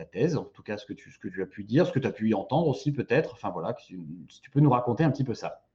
[0.00, 1.92] ta thèse, en tout cas, ce que, tu, ce que tu as pu dire, ce
[1.92, 3.34] que tu as pu y entendre aussi, peut-être.
[3.34, 3.96] Enfin, voilà, si,
[4.42, 5.66] tu peux nous raconter un petit peu ça.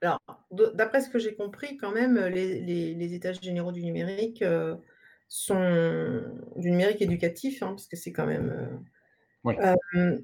[0.00, 0.18] Alors,
[0.50, 4.42] de- d'après ce que j'ai compris, quand même, les, les- les états généraux du numérique
[4.42, 4.76] euh,
[5.28, 6.22] sont
[6.56, 8.48] du numérique éducatif, hein, parce que c'est quand même.
[8.50, 8.76] euh,
[9.44, 9.54] Oui.
[9.94, 10.18] euh,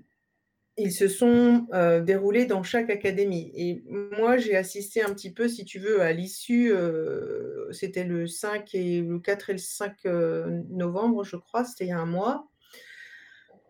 [0.76, 3.52] ils se sont euh, déroulés dans chaque académie.
[3.54, 6.72] Et moi, j'ai assisté un petit peu, si tu veux, à l'issue.
[6.72, 11.84] euh, c'était le 5 et le 4 et le 5 euh, novembre, je crois, c'était
[11.84, 12.48] il y a un mois.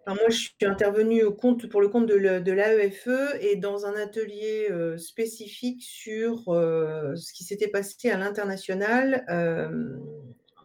[0.06, 3.94] Moi, je suis intervenue au compte, pour le compte de de l'AEFE et dans un
[3.94, 9.24] atelier spécifique sur ce qui s'était passé à l'international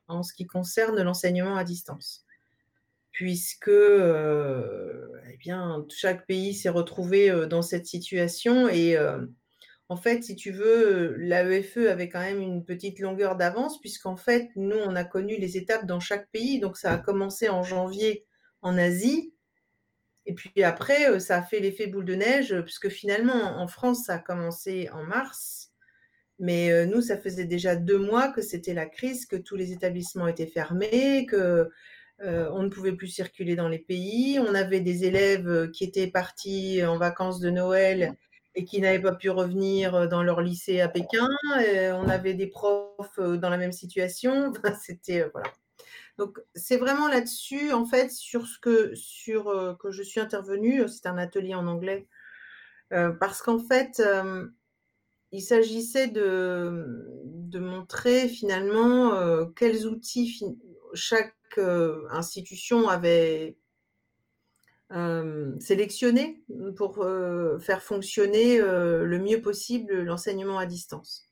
[0.10, 2.26] en ce qui concerne l'enseignement à distance.
[3.12, 8.98] Puisque euh, eh bien, chaque pays s'est retrouvé dans cette situation et
[9.92, 14.50] en fait, si tu veux, l'AEFE avait quand même une petite longueur d'avance puisqu'en fait,
[14.56, 16.60] nous, on a connu les étapes dans chaque pays.
[16.60, 18.26] Donc, ça a commencé en janvier
[18.62, 19.34] en Asie.
[20.28, 24.16] Et puis après, ça a fait l'effet boule de neige, puisque finalement, en France, ça
[24.16, 25.72] a commencé en mars.
[26.38, 30.28] Mais nous, ça faisait déjà deux mois que c'était la crise, que tous les établissements
[30.28, 31.68] étaient fermés, que
[32.22, 34.40] euh, on ne pouvait plus circuler dans les pays.
[34.40, 38.18] On avait des élèves euh, qui étaient partis en vacances de Noël
[38.56, 41.28] et qui n'avaient pas pu revenir euh, dans leur lycée à Pékin.
[41.56, 44.52] On avait des profs dans la même situation.
[44.82, 45.52] C'était voilà.
[46.18, 50.90] Donc, c'est vraiment là-dessus, en fait, sur ce que, sur, que je suis intervenue.
[50.90, 52.08] C'est un atelier en anglais.
[52.90, 54.04] Parce qu'en fait,
[55.32, 60.44] il s'agissait de, de montrer finalement quels outils
[60.94, 63.58] chaque institution avait
[64.92, 66.42] euh, sélectionné
[66.76, 71.30] pour euh, faire fonctionner euh, le mieux possible l'enseignement à distance.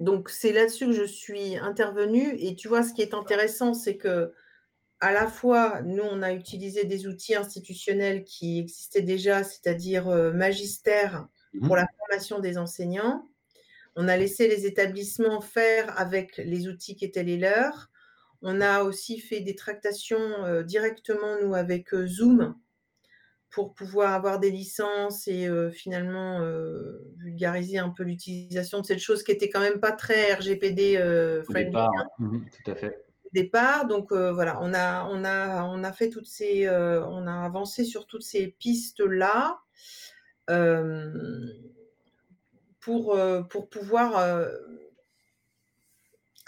[0.00, 3.96] Donc c'est là-dessus que je suis intervenue et tu vois ce qui est intéressant c'est
[3.96, 4.32] que
[5.00, 11.26] à la fois nous on a utilisé des outils institutionnels qui existaient déjà c'est-à-dire magistère
[11.64, 13.28] pour la formation des enseignants
[14.00, 17.90] on a laissé les établissements faire avec les outils qui étaient les leurs
[18.42, 22.54] on a aussi fait des tractations euh, directement nous avec euh, Zoom
[23.50, 26.40] pour pouvoir avoir des licences et finalement
[27.16, 30.98] vulgariser un peu l'utilisation de cette chose qui était quand même pas très RGPD.
[31.48, 32.06] Départ, hein.
[32.18, 33.06] mmh tout à fait.
[33.32, 37.84] Départ, donc voilà, on a, on a, on a fait toutes ces, on a avancé
[37.84, 39.58] sur toutes ces pistes là
[42.88, 43.18] pour
[43.50, 44.16] pour pouvoir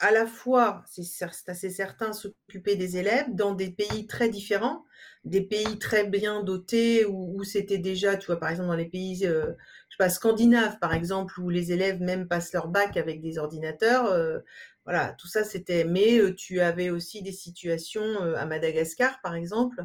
[0.00, 4.82] à la fois, c'est assez certain, s'occuper des élèves dans des pays très différents,
[5.24, 9.26] des pays très bien dotés où, c'était déjà, tu vois, par exemple dans les pays,
[9.26, 9.52] euh,
[9.90, 13.36] je sais pas, scandinaves par exemple, où les élèves même passent leur bac avec des
[13.38, 14.06] ordinateurs.
[14.06, 14.38] Euh,
[14.86, 15.84] voilà, tout ça c'était.
[15.84, 19.84] Mais euh, tu avais aussi des situations à Madagascar par exemple,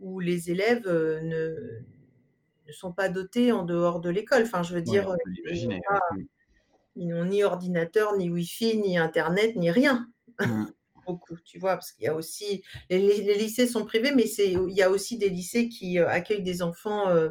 [0.00, 1.54] où les élèves ne,
[2.66, 4.42] ne sont pas dotés en dehors de l'école.
[4.42, 5.14] Enfin, je veux dire,
[6.96, 10.08] ils n'ont ni ordinateur, ni Wi-Fi, ni Internet, ni rien.
[10.40, 10.64] Mmh.
[11.06, 12.62] Beaucoup, tu vois, parce qu'il y a aussi.
[12.88, 16.62] Les, lycées sont privés, mais il y a aussi des lycées qui euh, accueillent des
[16.62, 17.28] enfants euh,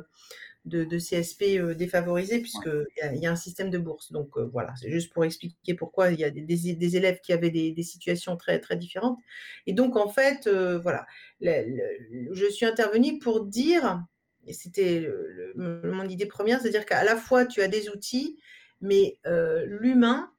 [0.66, 2.86] de, CSP euh, défavorisés, puisqu'il
[3.20, 4.12] y, a un système de bourse.
[4.12, 7.82] Donc voilà, c'est juste pour expliquer pourquoi il y a des, élèves qui avaient des,
[7.82, 9.18] situations très, très différentes.
[9.66, 11.08] Et donc, en fait, voilà,
[11.42, 14.04] je suis intervenue pour dire,
[14.52, 15.10] c'était
[15.56, 18.38] mon idée première, c'est-à-dire qu'à la fois, tu as des outils
[18.84, 20.32] mais euh, l'humain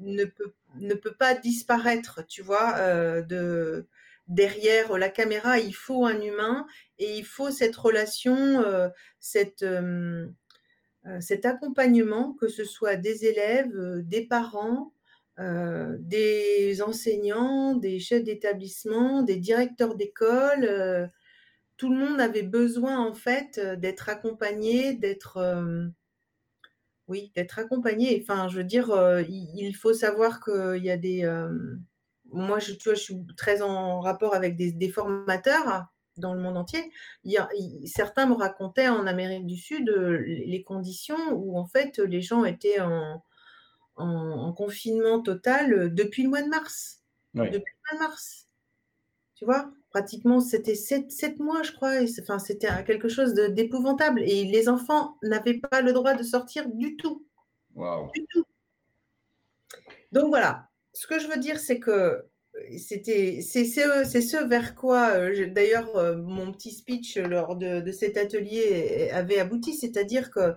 [0.00, 3.86] ne peut, pas disparaître, tu vois, euh, de,
[4.26, 6.66] derrière la caméra, il faut un humain
[6.98, 8.88] et il faut cette relation, euh,
[9.20, 9.62] cet
[11.46, 13.72] accompagnement, que ce soit des élèves,
[14.02, 14.92] des parents,
[15.38, 21.10] des enseignants, des chefs d'établissement, des directeurs d'école.
[21.78, 25.38] Tout le monde avait besoin en fait d'être accompagné, d'être
[27.08, 28.20] oui, d'être accompagné.
[28.22, 31.24] Enfin, je veux dire, euh, il, faut savoir qu'il y a des.
[31.24, 31.76] Euh,
[32.26, 35.86] moi, je, tu vois, je suis très en rapport avec des, formateurs
[36.18, 36.92] dans le monde entier.
[37.24, 37.38] Il
[37.86, 42.44] certains me racontaient en Amérique du Sud euh, les conditions où en fait les gens
[42.44, 43.22] étaient en,
[44.56, 47.02] confinement total depuis le mois de mars.
[47.34, 48.48] Depuis le mois de mars.
[49.34, 49.72] Tu vois?
[49.98, 51.94] Pratiquement, c'était sept, mois, je crois.
[52.20, 54.22] enfin, c'était quelque chose d'épouvantable.
[54.22, 57.26] Et les enfants n'avaient pas le droit de sortir du tout.
[57.74, 58.44] Du tout.
[60.12, 60.68] Donc voilà.
[60.92, 62.24] Ce que je veux dire, c'est que
[62.76, 69.10] c'était, c'est, ce vers quoi, euh, d'ailleurs, euh, mon petit speech lors de, cet atelier
[69.12, 70.54] avait abouti, c'est-à-dire que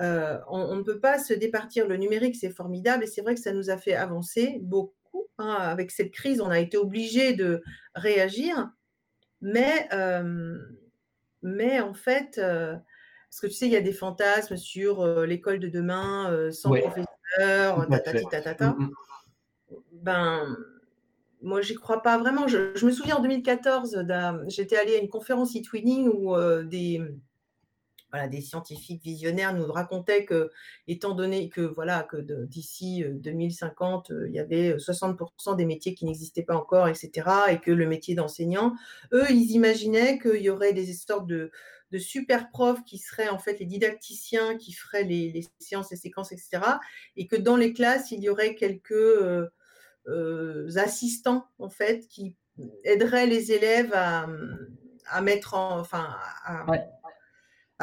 [0.00, 1.86] euh, on, ne peut pas se départir.
[1.86, 4.94] Le numérique, c'est formidable et c'est vrai que ça nous a fait avancer beaucoup
[5.38, 7.60] Hein, avec cette crise, on a été obligé de
[7.96, 8.70] réagir,
[9.40, 10.56] mais, euh,
[11.42, 12.76] mais en fait, euh,
[13.30, 16.70] parce que tu sais, il y a des fantasmes sur euh, l'école de demain sans
[16.70, 18.76] professeur, tatati, tatata.
[18.78, 18.90] Mm, mm.
[20.02, 20.56] Ben,
[21.42, 22.46] moi, j'y crois pas vraiment.
[22.46, 24.04] Je, je, me souviens en 2014,
[24.46, 27.02] j'étais allée à une conférence e-twinning où des
[28.28, 30.50] des scientifiques visionnaires nous racontaient que,
[30.88, 35.94] étant donné que voilà que d'ici 2050, euh, euh, il y avait 60% des métiers
[35.94, 38.74] qui n'existaient pas encore, etc., et que le métier d'enseignant,
[39.12, 41.50] eux, ils imaginaient qu'il y aurait des sortes de,
[41.96, 46.60] super profs qui seraient en fait les didacticiens qui feraient les, séances, les séquences, etc.,
[47.16, 49.48] et que dans les classes, il y aurait quelques euh,
[50.74, 52.36] assistants en fait qui
[52.82, 54.26] aideraient les élèves à,
[55.22, 55.84] mettre en,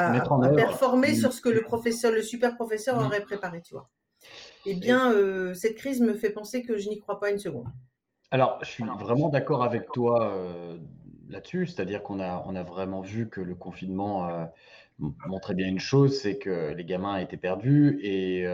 [0.10, 3.90] à, performer sur ce que le professeur, le super professeur aurait préparé, tu vois.
[4.66, 7.68] Eh bien, euh, cette crise me fait penser que je n'y crois pas une seconde.
[8.30, 10.78] Alors, je suis vraiment d'accord avec toi euh,
[11.30, 14.46] là-dessus, c'est-à-dire qu'on a, on a vraiment vu que le confinement euh,
[15.28, 18.46] montrait bien une chose, c'est que les gamins étaient perdus et,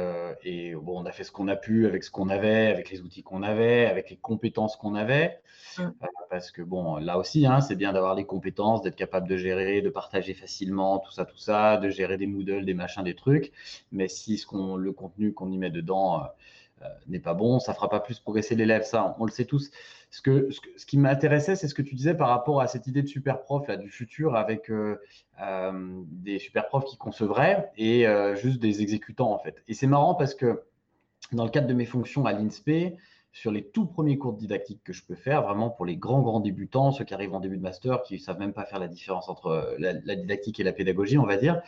[0.44, 3.02] et, bon, on a fait ce qu'on a pu avec ce qu'on avait, avec les
[3.02, 5.40] outils qu'on avait, avec les compétences qu'on avait.
[5.78, 5.82] Mmh.
[5.82, 9.38] Euh, parce que bon, là aussi, hein, c'est bien d'avoir les compétences, d'être capable de
[9.38, 13.16] gérer, de partager facilement, tout ça, tout ça, de gérer des Moodle, des machins, des
[13.16, 13.52] trucs.
[13.92, 16.26] Mais si ce qu'on, le contenu qu'on y met dedans euh,
[16.84, 18.84] euh, n'est pas bon, ça fera pas plus progresser l'élève.
[18.84, 19.72] Ça, on, le sait tous.
[20.10, 23.02] Ce, que, ce, qui m'intéressait, c'est ce que tu disais par rapport à cette idée
[23.02, 24.72] de super prof là, du futur avec
[25.42, 29.62] des super profs qui concevraient et juste des exécutants en fait.
[29.68, 30.64] Et c'est marrant parce que
[31.34, 32.96] dans le cadre de mes fonctions à l'INSPE,
[33.38, 36.22] sur les tout premiers cours de didactique que je peux faire, vraiment pour les grands,
[36.22, 38.80] grands débutants, ceux qui arrivent en début de master, qui ne savent même pas faire
[38.80, 41.62] la différence entre euh, la, didactique et la pédagogie, on va dire.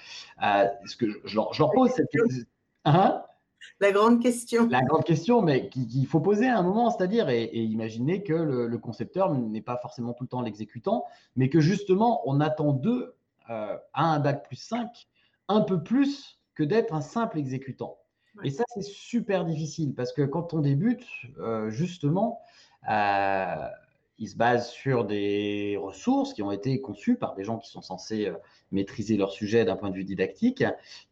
[0.43, 2.45] Euh, ce que je, leur, pose cette question.
[2.85, 3.21] Hein?
[3.79, 4.67] la grande question.
[4.69, 8.77] La grande question, mais qu'il faut poser à un moment, c'est-à-dire, et, imaginer que le,
[8.77, 13.15] concepteur n'est pas forcément tout le temps l'exécutant, mais que justement, on attend d'eux,
[13.49, 15.07] euh, à un bac plus 5,
[15.47, 17.97] un peu plus que d'être un simple exécutant.
[18.43, 21.05] Et ça, c'est super difficile parce que quand on débute,
[21.39, 22.41] euh, justement,
[22.89, 23.67] euh,
[24.19, 27.81] il se base sur des ressources qui ont été conçues par des gens qui sont
[27.81, 28.33] censés euh,
[28.71, 30.63] maîtriser leur sujet d'un point de vue didactique,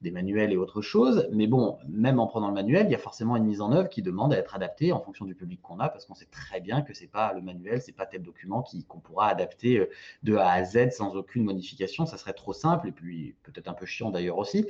[0.01, 1.27] des manuels et autre chose.
[1.31, 3.89] Mais bon, même en prenant le manuel, il y a forcément une mise en œuvre
[3.89, 6.59] qui demande à être adaptée en fonction du public qu'on a, parce qu'on sait très
[6.59, 9.89] bien que c'est pas le manuel, c'est pas tel document qu'on pourra adapter euh,
[10.23, 12.05] de A à Z sans aucune modification.
[12.05, 14.67] Ça serait trop simple et puis peut-être un peu chiant d'ailleurs aussi.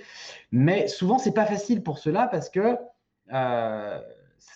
[0.52, 2.78] Mais souvent, c'est pas facile pour cela parce que
[3.34, 4.02] euh,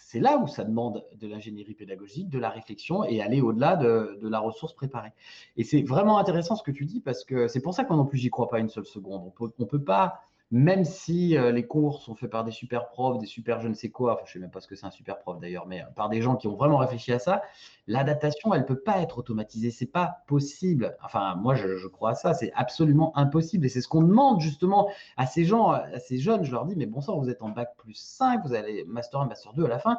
[0.06, 4.20] c'est là où ça demande de l'ingénierie pédagogique, de la réflexion et aller au-delà de,
[4.22, 5.12] la ressource préparée.
[5.58, 8.18] Et c'est vraiment intéressant ce que tu dis parce que c'est pour ça qu'en plus
[8.18, 9.32] j'y crois pas une seule seconde.
[9.40, 13.18] On ne peut pas même si euh, les cours sont faits par des super profs,
[13.20, 14.86] des super je ne sais quoi, enfin, je ne sais même pas ce que c'est
[14.86, 17.42] un super prof d'ailleurs, mais euh, par des gens qui ont vraiment réfléchi à ça,
[17.88, 19.72] l'adaptation, elle ne peut pas être automatisée.
[19.72, 20.98] C'est pas possible.
[21.04, 22.34] Enfin, moi, je, crois à ça.
[22.34, 23.66] C'est absolument impossible.
[23.66, 26.44] Et c'est ce qu'on demande justement à ces gens, à ces jeunes.
[26.44, 29.22] Je leur dis, mais bon sang, vous êtes en bac plus 5, vous allez master
[29.22, 29.98] 1, master 2 à la fin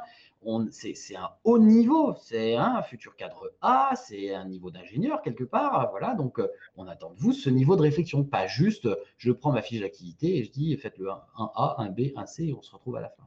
[0.71, 5.91] c'est un haut niveau, c'est un futur cadre A, c'est un niveau d'ingénieur quelque part.
[5.91, 9.53] Voilà, donc euh, on attend de vous ce niveau de réflexion, pas juste je prends
[9.53, 12.63] ma fiche d'activité et je dis faites-le un, A, un B, un C et on
[12.63, 13.23] se retrouve à la fin.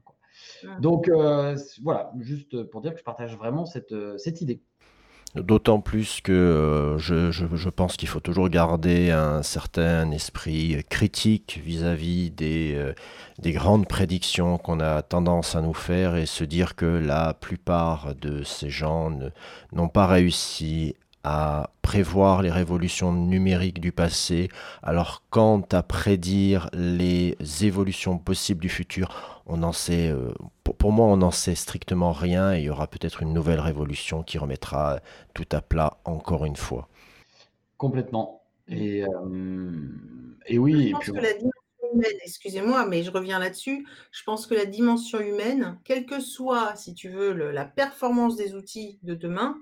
[0.80, 4.62] Donc euh, voilà, juste pour dire que je partage vraiment cette, euh, cette idée.
[5.36, 12.32] D'autant plus que euh, je, pense qu'il faut toujours garder un certain esprit critique vis-à-vis
[12.32, 12.94] des, euh,
[13.40, 18.16] des, grandes prédictions qu'on a tendance à nous faire et se dire que la plupart
[18.16, 19.12] de ces gens
[19.74, 20.96] n'ont pas réussi
[21.28, 24.48] à prévoir les révolutions numériques du passé,
[24.84, 30.32] alors quant à prédire les évolutions possibles du futur, on en sait, euh,
[30.64, 34.22] pour, moi, on n'en sait strictement rien et il y aura peut-être une nouvelle révolution
[34.22, 35.00] qui remettra
[35.34, 36.90] tout à plat encore une fois.
[37.78, 38.44] Complètement.
[38.68, 39.72] Et, euh,
[40.46, 40.90] et oui.
[40.90, 43.88] Je pense que la dimension humaine, excusez-moi, mais je reviens là-dessus.
[44.12, 48.54] Je pense que la dimension humaine, quelle que soit, si tu veux, la performance des
[48.54, 49.58] outils de demain,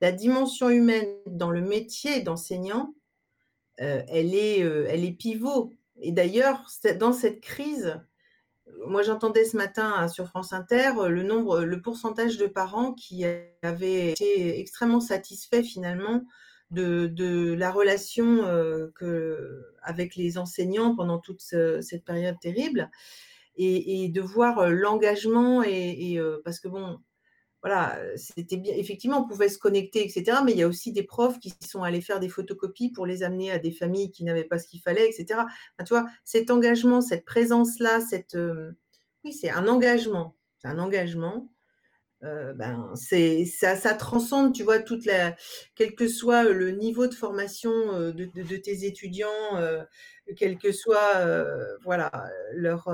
[0.00, 2.94] la dimension humaine dans le métier d'enseignant,
[3.80, 5.72] euh, elle, est, euh, elle est pivot.
[6.00, 6.66] Et d'ailleurs,
[6.98, 8.00] dans cette crise,
[8.86, 13.24] moi j'entendais ce matin sur France Inter le nombre, le pourcentage de parents qui
[13.62, 16.24] avaient été extrêmement satisfaits finalement
[16.70, 18.90] de, la relation euh,
[19.82, 22.90] avec les enseignants pendant toute cette période terrible
[23.56, 26.98] et, de voir l'engagement et, parce que bon
[27.66, 28.74] voilà, c'était bien.
[28.76, 30.38] Effectivement, on pouvait se connecter, etc.
[30.44, 33.24] Mais il y a aussi des profs qui sont allés faire des photocopies pour les
[33.24, 35.40] amener à des familles qui n'avaient pas ce qu'il fallait, etc.
[35.80, 38.38] tu vois, cet engagement, cette présence-là, cette,
[39.24, 40.36] oui, c'est un engagement.
[40.58, 41.50] C'est un engagement.
[42.22, 45.34] ben, c'est ça, transcende, tu vois, toute la,
[45.74, 47.72] quel que soit le niveau de formation
[48.12, 49.26] de, de, tes étudiants,
[50.36, 51.26] quel que soit,
[51.82, 52.12] voilà,
[52.52, 52.88] leur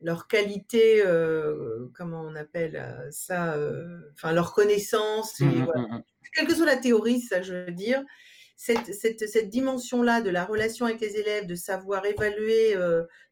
[0.00, 6.02] leur qualité, euh, comment on appelle euh, ça, euh, enfin leur connaissance, mmh, mmh, mmh,
[6.34, 8.02] quelle que soit la théorie, ça je veux dire,
[8.56, 12.74] cette, cette, cette dimension-là de la relation avec les élèves, de savoir évaluer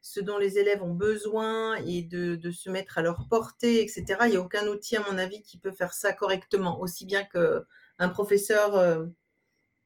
[0.03, 4.05] ce dont les élèves ont besoin et de, de, se mettre à leur portée, etc.
[4.25, 7.25] Il n'y a aucun outil, à mon avis, qui peut faire ça correctement, aussi bien
[7.25, 9.03] qu'un professeur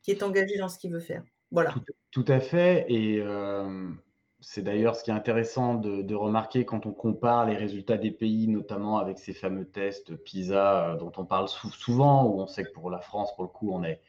[0.03, 1.23] qui est engagé dans ce qu'il veut faire.
[1.53, 1.71] Voilà.
[1.71, 1.85] Tout,
[2.25, 2.85] tout à fait.
[2.89, 3.23] Et
[4.41, 8.49] c'est d'ailleurs ce qui est intéressant de, remarquer quand on compare les résultats des pays,
[8.49, 12.73] notamment avec ces fameux tests PISA euh, dont on parle souvent, où on sait que
[12.73, 14.01] pour la France, pour le coup, on est,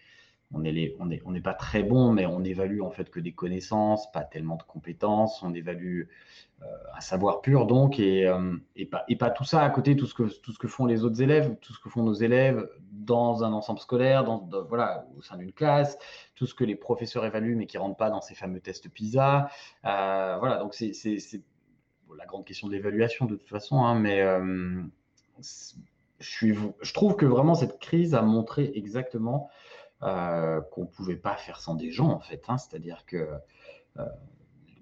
[0.52, 3.34] on n'est on est, on pas très bon, mais on évalue en fait que des
[3.34, 5.44] connaissances, pas tellement de compétences.
[5.44, 6.06] On évalue
[6.62, 9.96] euh, un savoir pur donc, et, euh, et, pas, et pas tout ça à côté,
[9.96, 12.14] tout ce, que, tout ce que font les autres élèves, tout ce que font nos
[12.14, 16.00] élèves dans un ensemble scolaire, dans, voilà, au sein d'une classe,
[16.36, 19.50] tout ce que les professeurs évaluent mais qui rentrent pas dans ces fameux tests PISA.
[19.86, 20.94] Euh, voilà, donc c'est
[22.18, 24.20] la grande question de l'évaluation de toute façon, hein, mais
[25.40, 29.50] je, suis, je trouve que vraiment cette crise a montré exactement
[30.02, 32.44] qu'on ne pouvait pas faire sans des gens en fait.
[32.48, 33.28] Hein, C'est-à-dire que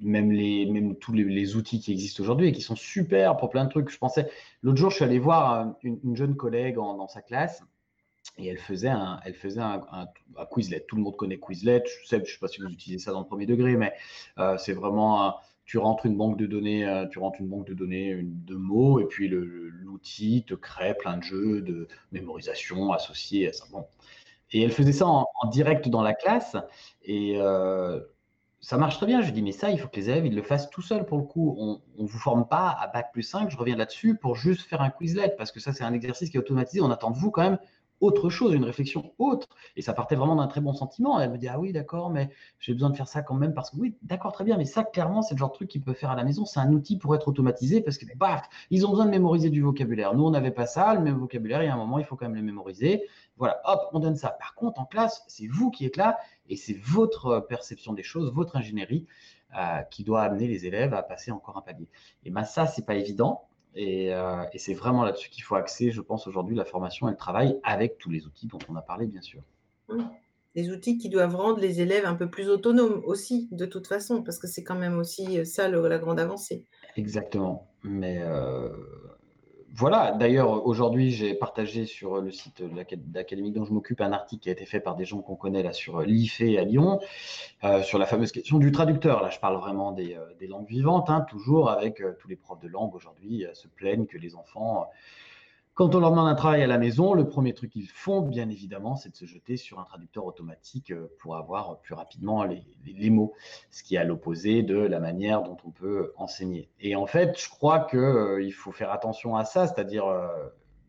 [0.01, 3.65] même, les, même tous les, outils qui existent aujourd'hui et qui sont super pour plein
[3.65, 3.89] de trucs.
[3.89, 4.29] Je pensais,
[4.61, 7.63] l'autre jour, je suis allé voir euh, une, jeune collègue dans sa classe
[8.37, 9.81] et elle faisait un, elle faisait un,
[10.53, 10.85] Quizlet.
[10.87, 11.83] Tout le monde connaît Quizlet.
[11.85, 13.93] Je sais, je sais pas si vous utilisez ça dans le premier degré, mais
[14.37, 17.73] euh, c'est vraiment, tu rentres une banque de données, euh, tu rentres une banque de
[17.73, 23.53] données de mots et puis l'outil te crée plein de jeux de mémorisation associés à
[23.53, 23.65] ça.
[23.71, 23.85] Bon.
[24.51, 26.55] Et elle faisait ça en, direct dans la classe
[27.03, 27.37] et
[28.59, 29.21] ça marche très bien.
[29.21, 31.17] Je dis, mais ça, il faut que les élèves ils le fassent tout seuls pour
[31.17, 31.55] le coup.
[31.57, 34.81] On ne vous forme pas à Bac plus 5, je reviens là-dessus, pour juste faire
[34.81, 36.81] un Quizlet, parce que ça, c'est un exercice qui est automatisé.
[36.81, 37.59] On attend de vous quand même
[37.99, 39.47] autre chose, une réflexion autre.
[39.75, 41.19] Et ça partait vraiment d'un très bon sentiment.
[41.19, 42.29] Elle me dit, ah oui, d'accord, mais
[42.59, 44.83] j'ai besoin de faire ça quand même, parce que oui, d'accord, très bien, mais ça,
[44.83, 46.45] clairement, c'est le genre de truc qu'ils peuvent faire à la maison.
[46.45, 49.61] C'est un outil pour être automatisé, parce que, baf, ils ont besoin de mémoriser du
[49.61, 50.13] vocabulaire.
[50.13, 52.15] Nous, on n'avait pas ça, le même vocabulaire, il y a un moment, il faut
[52.15, 53.07] quand même le mémoriser.
[53.37, 54.29] Voilà, hop, on donne ça.
[54.29, 56.17] Par contre, en classe, c'est vous qui êtes là
[56.49, 59.05] et c'est votre perception des choses, votre ingénierie
[59.55, 61.87] euh, qui doit amener les élèves à passer encore un palier.
[62.25, 63.47] Et bien ça, c'est pas évident.
[63.75, 67.11] Et, euh, et c'est vraiment là-dessus qu'il faut axer, je pense, aujourd'hui, la formation et
[67.11, 69.41] le travail avec tous les outils dont on a parlé, bien sûr.
[69.89, 70.03] Mmh.
[70.55, 74.23] Des outils qui doivent rendre les élèves un peu plus autonomes aussi, de toute façon,
[74.23, 76.65] parce que c'est quand même aussi ça le- la grande avancée.
[76.95, 77.67] Exactement.
[77.83, 78.69] Mais euh,
[79.79, 84.49] voilà, d'ailleurs, aujourd'hui, j'ai partagé sur le site d'académie dont je m'occupe un article qui
[84.49, 86.99] a été fait par des gens qu'on connaît là sur l'IFE à Lyon,
[87.63, 89.21] euh, sur la fameuse question du traducteur.
[89.21, 92.59] Là, je parle vraiment des, euh, langues vivantes, hein, toujours avec euh, tous les profs
[92.59, 94.85] de langue aujourd'hui euh, se plaignent que les enfants, euh,
[95.77, 98.49] quand on leur demande un travail à la maison, le premier truc qu'ils font, bien
[98.49, 103.09] évidemment, c'est de se jeter sur un traducteur automatique euh, pour avoir plus rapidement les,
[103.11, 103.35] mots,
[103.69, 106.67] ce qui est à l'opposé de la manière dont on peut enseigner.
[106.79, 110.27] Et en fait, je crois qu'il faut faire attention à ça, c'est-à-dire, euh,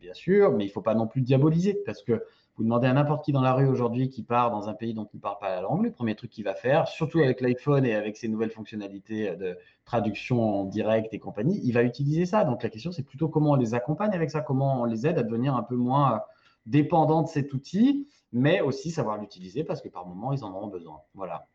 [0.01, 2.25] bien sûr, mais il ne faut pas non plus diaboliser, parce que
[2.59, 5.07] vous demandez à n'importe qui dans la rue aujourd'hui qui part dans un pays dont
[5.13, 7.85] il ne parle pas la langue, le premier truc qu'il va faire, surtout avec l'iPhone
[7.85, 12.43] et avec ses nouvelles fonctionnalités de traduction en direct et compagnie, il va utiliser ça.
[12.43, 15.17] Donc la question, c'est plutôt comment on les accompagne avec ça, comment on les aide
[15.17, 16.17] à devenir un peu moins euh,
[16.65, 20.67] dépendants de cet outil, mais aussi savoir l'utiliser parce que par moment, ils en auront
[20.67, 20.99] besoin.
[21.13, 21.47] Voilà.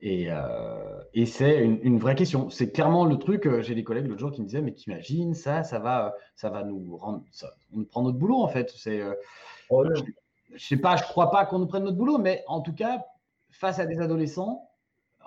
[0.00, 2.50] Et, euh, et c'est une, une vraie question.
[2.50, 3.46] C'est clairement le truc.
[3.46, 6.10] euh, J'ai des collègues l'autre jour qui me disaient, mais t'imagines ça, ça va, euh,
[6.36, 8.70] ça va nous rendre, ça, on nous prend notre boulot en fait.
[8.76, 9.14] C'est, euh,
[9.94, 10.02] je,
[10.54, 13.04] je sais pas, je crois pas qu'on nous prenne notre boulot, mais en tout cas,
[13.50, 14.67] face à des adolescents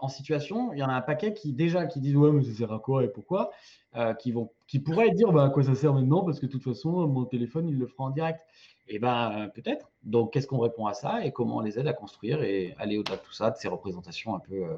[0.01, 2.51] en situation, il y en a un paquet qui déjà qui disent ouais mais ça
[2.53, 3.51] sert à quoi et pourquoi,
[3.95, 6.51] euh, qui vont, qui pourraient dire bah à quoi ça sert maintenant parce que de
[6.51, 8.41] toute façon mon téléphone il le fera en direct.
[8.87, 9.89] Et ben peut-être.
[10.03, 12.97] Donc qu'est-ce qu'on répond à ça et comment on les aide à construire et aller
[12.97, 14.77] au-delà de tout ça, de ces représentations un peu, euh,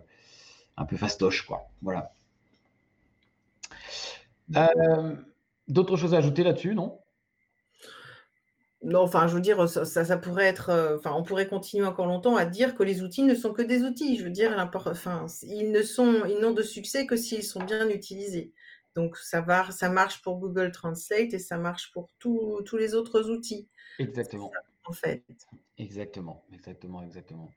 [0.77, 1.63] un peu fastoches quoi.
[1.81, 2.13] Voilà.
[4.55, 5.15] Euh,
[5.69, 6.99] D'autres choses à ajouter là-dessus, non?
[8.83, 11.85] Non, enfin, je veux dire, ça, ça, ça pourrait être, euh, enfin, on pourrait continuer
[11.85, 14.17] encore longtemps à dire que les outils ne sont que des outils.
[14.17, 17.89] Je veux dire, enfin, ils ne sont, ils n'ont de succès que s'ils sont bien
[17.89, 18.51] utilisés.
[18.95, 22.93] Donc, ça va, ça marche pour Google Translate et ça marche pour tous tous les
[22.93, 23.67] autres outils,
[23.99, 24.51] Exactement.
[24.85, 25.23] en fait.
[25.77, 27.49] Exactement, exactement, exactement.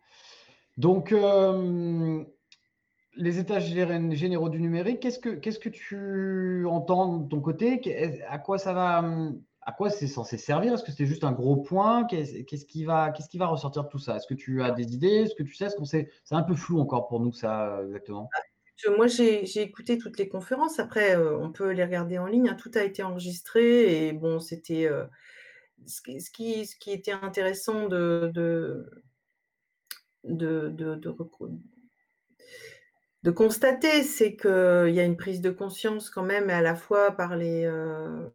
[0.78, 2.24] Donc, euh,
[3.16, 7.80] les gé- généraux du numérique, qu'est-ce que, qu'est-ce que tu entends de ton côté?
[8.28, 10.72] À quoi ça va, hum, à quoi c'est censé servir?
[10.74, 12.06] Est-ce que c'est juste un gros point?
[12.06, 14.16] Qu'est-ce qui va, qui va ressortir de tout ça?
[14.16, 15.24] Est-ce que tu as des idées?
[15.24, 15.68] Est-ce que tu sais?
[15.84, 16.08] Sait?
[16.24, 18.30] C'est un peu flou encore pour nous, ça, exactement.
[18.76, 20.78] Je- Moi, j'ai écouté toutes les conférences.
[20.78, 22.48] Après, euh, on peut les regarder en ligne.
[22.48, 22.54] hein.
[22.54, 25.04] Tout a été enregistré et bon, c'était euh,
[25.86, 28.30] ce qui, ce qui, ce était intéressant de
[33.30, 37.36] constater, c'est qu'il y a une prise de conscience quand même, à la fois par
[37.36, 38.28] les, euh,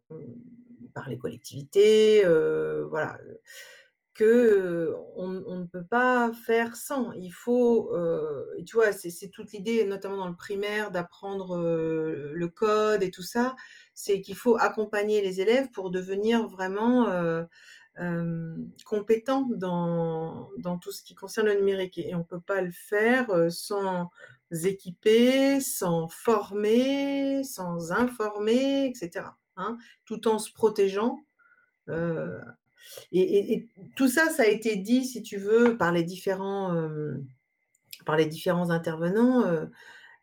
[0.94, 3.18] par les collectivités, euh, voilà,
[4.14, 7.12] que euh, on, ne peut pas faire sans.
[7.14, 13.04] Il faut, euh, tu vois, c'est toute l'idée, notamment dans le primaire, d'apprendre le code
[13.04, 13.56] et tout ça,
[13.94, 17.08] c'est qu'il faut accompagner les élèves pour devenir vraiment
[18.00, 21.98] euh, compétents dans, dans tout ce qui concerne le numérique.
[21.98, 24.10] Et on ne peut pas le faire sans
[24.52, 29.26] équiper, sans former, sans informer, etc.
[29.62, 31.20] hein, tout en se protégeant.
[31.90, 32.40] Euh,
[33.12, 37.18] et, tout ça, ça a été dit, si tu veux, par les différents, euh,
[38.06, 39.44] par les différents intervenants.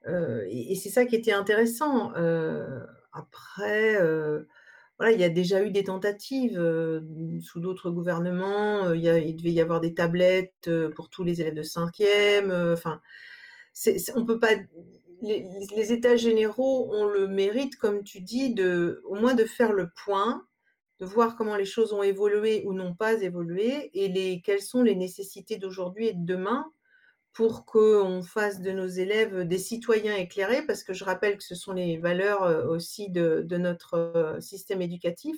[0.07, 2.12] euh, et c'est ça qui était intéressant.
[3.12, 3.99] Après,
[5.12, 6.61] il y a déjà eu des tentatives
[7.43, 8.93] sous d'autres gouvernements.
[8.93, 12.51] il, devait y avoir des tablettes pour tous les élèves de cinquième.
[12.72, 13.01] Enfin,
[14.14, 14.55] on peut pas.
[15.23, 18.55] Les, États généraux ont le mérite, comme tu dis,
[19.05, 20.47] au moins de faire le point,
[21.01, 24.83] de voir comment les choses ont évolué ou n'ont pas évolué, et les, quelles sont
[24.83, 26.66] les nécessités d'aujourd'hui et de demain
[27.33, 31.55] pour qu'on fasse de nos élèves des citoyens éclairés, parce que je rappelle que ce
[31.55, 35.37] sont les valeurs euh, aussi de, de notre euh, système éducatif.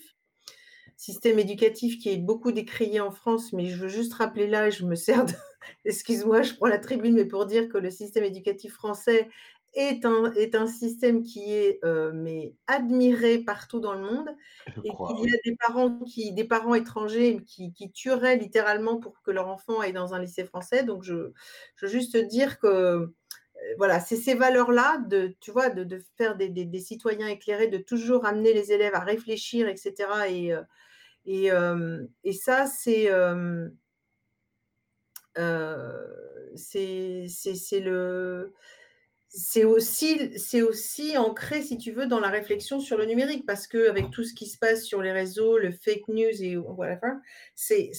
[0.96, 4.86] Système éducatif qui est beaucoup décrié en France, mais je veux juste rappeler là, je
[4.86, 5.32] me sers de,
[5.84, 9.28] excuse-moi, je prends la tribune, mais pour dire que le système éducatif français
[9.74, 14.30] est un, est un système qui est euh, mais admiré partout dans le monde
[14.66, 18.36] Je et crois, qu'il y a des parents qui des parents étrangers qui, qui tueraient
[18.36, 20.84] littéralement pour que leur enfant aille dans un lycée français.
[20.84, 21.32] Donc je,
[21.76, 23.06] je veux juste dire que euh,
[23.78, 27.68] voilà, c'est ces valeurs-là de tu vois de, de faire des, des, des citoyens éclairés,
[27.68, 30.28] de toujours amener les élèves à réfléchir, etc.
[30.30, 30.52] Et
[31.26, 33.68] et, euh, et ça c'est euh,
[35.38, 36.06] euh,
[36.56, 37.26] c'est
[37.80, 38.52] le
[39.32, 44.10] c'est aussi, ancré, si tu veux, dans la réflexion sur le numérique, parce que avec
[44.10, 47.12] tout ce qui se passe sur les réseaux, le fake news et whatever,
[47.54, 47.92] c'est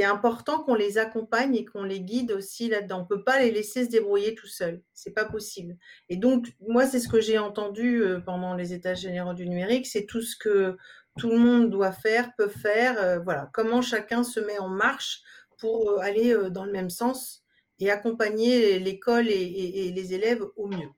[0.00, 2.98] important qu'on les accompagne et qu'on les guide aussi là-dedans.
[2.98, 4.82] On ne peut pas les laisser se débrouiller tout seuls.
[4.94, 5.76] C'est pas possible.
[6.08, 9.86] Et donc, moi, c'est ce que j'ai entendu euh, pendant les états généraux du numérique.
[9.86, 10.76] C'est tout ce que
[11.18, 13.00] tout le monde doit faire, peut faire.
[13.00, 13.48] Euh, voilà.
[13.52, 15.22] Comment chacun se met en marche
[15.60, 17.45] pour euh, aller dans le même sens
[17.78, 20.88] et accompagner l'école et, les élèves au mieux.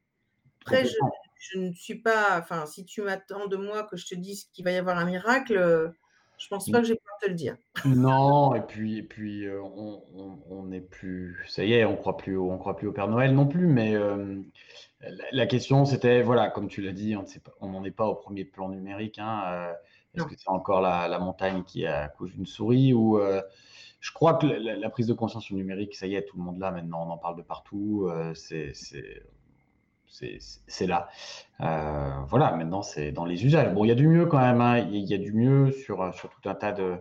[0.62, 4.44] Après, je, ne suis pas, enfin, si tu m'attends de moi que je te dise
[4.52, 5.92] qu'il va y avoir un miracle,
[6.38, 7.56] je pense pas que je vais pouvoir te le dire.
[7.84, 11.44] Non, et puis, et puis euh, on n'est plus.
[11.48, 13.66] Ça y est, on croit plus, on croit plus au Père Noël non plus.
[13.66, 14.40] Mais euh,
[15.32, 17.16] la, question, c'était, voilà, comme tu l'as dit,
[17.60, 19.18] on n'en est pas au premier plan numérique.
[19.18, 19.72] Hein, euh,
[20.14, 23.20] Est-ce que c'est encore la, montagne qui accouche d'une souris ou
[24.00, 26.70] je crois que la, prise de conscience numérique, ça y est, tout le monde là
[26.70, 28.10] maintenant, on en parle de partout.
[28.34, 28.72] c'est
[30.66, 31.08] c'est là.
[31.60, 33.72] Euh, voilà, maintenant c'est dans les usages.
[33.74, 34.78] Bon, il y a du mieux quand même, hein.
[34.78, 36.96] il y, a du mieux sur, sur tout un tas de,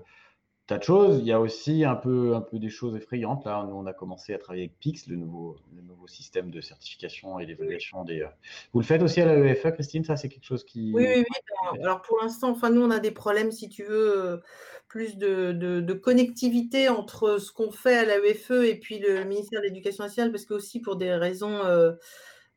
[0.68, 1.20] tas de choses.
[1.20, 3.46] Il y a aussi un peu, un peu des choses effrayantes.
[3.46, 6.62] Là, nous, on a commencé à travailler avec PIX, le nouveau, le nouveau système de
[6.62, 8.22] certification et d'évaluation des.
[8.22, 8.28] Euh,
[8.74, 10.92] vous le faites aussi à l'AEFE, Christine Ça, c'est quelque chose qui.
[10.94, 11.26] Oui, oui,
[11.74, 11.80] oui.
[11.82, 14.42] Alors, pour l'instant, enfin, nous, on a des problèmes, si tu veux,
[14.88, 19.66] plus de, de, connectivité entre ce qu'on fait à l'AEFE et puis le ministère de
[19.66, 21.64] l'Éducation nationale, parce que aussi pour des raisons.
[21.66, 21.94] Euh,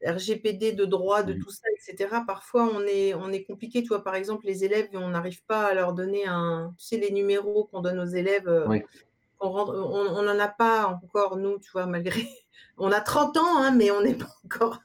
[0.05, 2.23] RGPD de droit, de tout ça, etc.
[2.27, 3.83] Parfois, on est, on est compliqué.
[3.83, 6.75] Tu vois, par exemple, les élèves, on n'arrive pas à leur donner un.
[6.79, 8.81] Tu sais, les numéros qu'on donne aux élèves, euh,
[9.41, 12.23] on n'en a pas encore, nous, tu vois, malgré.
[12.83, 14.79] On a 30 ans, hein, mais on n'est pas encore.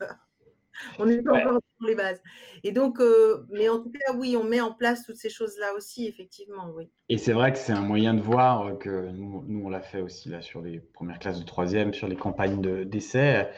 [0.99, 2.21] on n'est pas encore dans les bases.
[2.63, 5.73] Et donc, euh, mais en tout cas, oui, on met en place toutes ces choses-là
[5.75, 6.89] aussi, effectivement, oui.
[7.09, 10.01] Et c'est vrai que c'est un moyen de voir que nous, nous on l'a fait
[10.01, 13.49] aussi là sur les premières classes de troisième, sur les campagnes d'essai.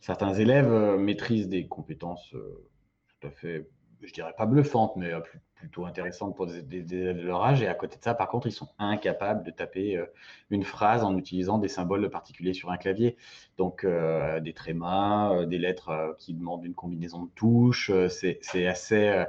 [0.00, 2.66] Certains élèves euh, maîtrisent des compétences euh,
[3.08, 3.68] tout à fait,
[4.02, 6.58] je dirais pas bluffantes, mais plus, plutôt intéressante pour des,
[6.94, 7.62] élèves de leur âge.
[7.62, 10.06] Et à côté de ça, par contre, ils sont incapables de taper euh,
[10.50, 13.16] une phrase en utilisant des symboles particuliers sur un clavier.
[13.56, 17.90] Donc, euh, des trémas, euh, des lettres qui demandent une combinaison de touches.
[18.08, 19.24] c'est assez,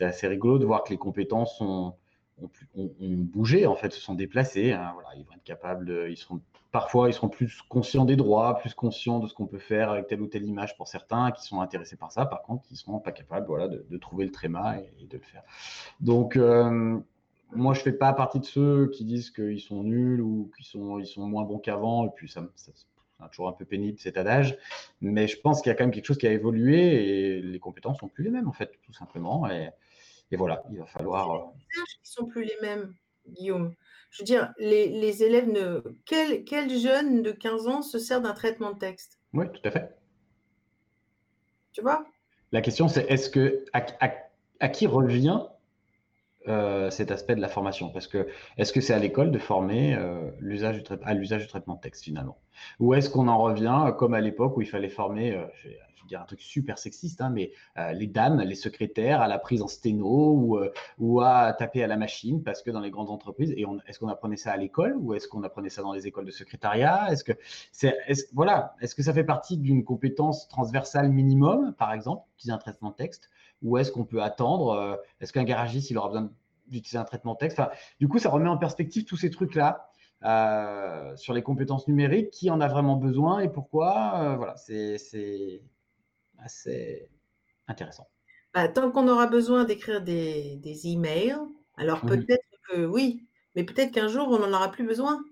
[0.00, 1.94] assez rigolo de voir que les compétences ont,
[2.74, 4.72] bougé, en fait, se sont déplacées.
[4.72, 4.90] Hein.
[4.94, 6.40] voilà, ils vont être capables de, ils seront
[6.72, 10.06] parfois ils seront plus conscients des droits, plus conscients de ce qu'on peut faire avec
[10.08, 12.24] telle ou telle image pour certains qui sont intéressés par ça.
[12.26, 13.46] Par contre, ils ne seront pas capables
[13.88, 15.42] de, trouver le tréma et, de le faire.
[16.00, 16.98] Donc, euh,
[17.54, 20.64] moi, je ne fais pas partie de ceux qui disent qu'ils sont nuls ou qu'ils
[20.64, 22.06] sont, moins bons qu'avant.
[22.06, 22.72] Et puis, ça, c'est
[23.30, 24.56] toujours un peu pénible cet adage.
[25.02, 27.58] Mais je pense qu'il y a quand même quelque chose qui a évolué et les
[27.58, 29.48] compétences sont plus les mêmes, en fait, tout simplement.
[29.50, 29.70] Et,
[30.32, 31.28] voilà, il va falloir.
[31.28, 32.94] Les euh, qui sont plus les mêmes,
[33.28, 33.74] Guillaume
[34.12, 35.82] je veux dire, les, élèves ne.
[36.04, 39.18] Quel, quel, jeune de 15 ans se sert d'un traitement de texte?
[39.32, 39.96] Oui, tout à fait.
[41.72, 42.04] Tu vois?
[42.52, 43.64] La question, c'est est-ce que.
[43.72, 45.40] À, qui revient
[46.48, 47.90] euh, cet aspect de la formation?
[47.90, 48.26] Parce que
[48.56, 52.04] est-ce que c'est à l'école de former euh, l'usage à l'usage du traitement de texte
[52.04, 52.38] finalement?
[52.80, 55.40] Ou est-ce qu'on en revient euh, comme à l'époque où il fallait former,
[56.08, 57.52] dire un truc super sexiste, hein, mais
[57.94, 60.58] les dames, les secrétaires à la prise en sténo ou,
[60.98, 63.54] ou à taper à la machine, parce que dans les grandes entreprises,
[63.86, 66.32] est-ce qu'on apprenait ça à l'école ou est-ce qu'on apprenait ça dans les écoles de
[66.32, 67.06] secrétariat?
[67.12, 67.32] Est-ce que
[68.32, 72.90] voilà, est-ce que ça fait partie d'une compétence transversale minimum, par exemple, utiliser un traitement
[72.90, 73.30] de texte,
[73.62, 76.30] ou est-ce qu'on peut attendre euh, Est-ce qu'un garagiste, il aura besoin
[76.66, 77.58] d'utiliser un traitement de texte?
[77.58, 79.88] Enfin, Du coup, ça remet en perspective tous ces trucs-là.
[81.16, 84.36] sur les compétences numériques, qui en a vraiment besoin et pourquoi.
[84.36, 85.62] voilà, c'est
[86.38, 87.08] assez
[87.68, 88.08] intéressant.
[88.54, 91.36] Bah, tant qu'on aura besoin d'écrire des, des, emails,
[91.76, 95.24] alors peut-être que oui, mais peut-être qu'un jour on n'en aura plus besoin.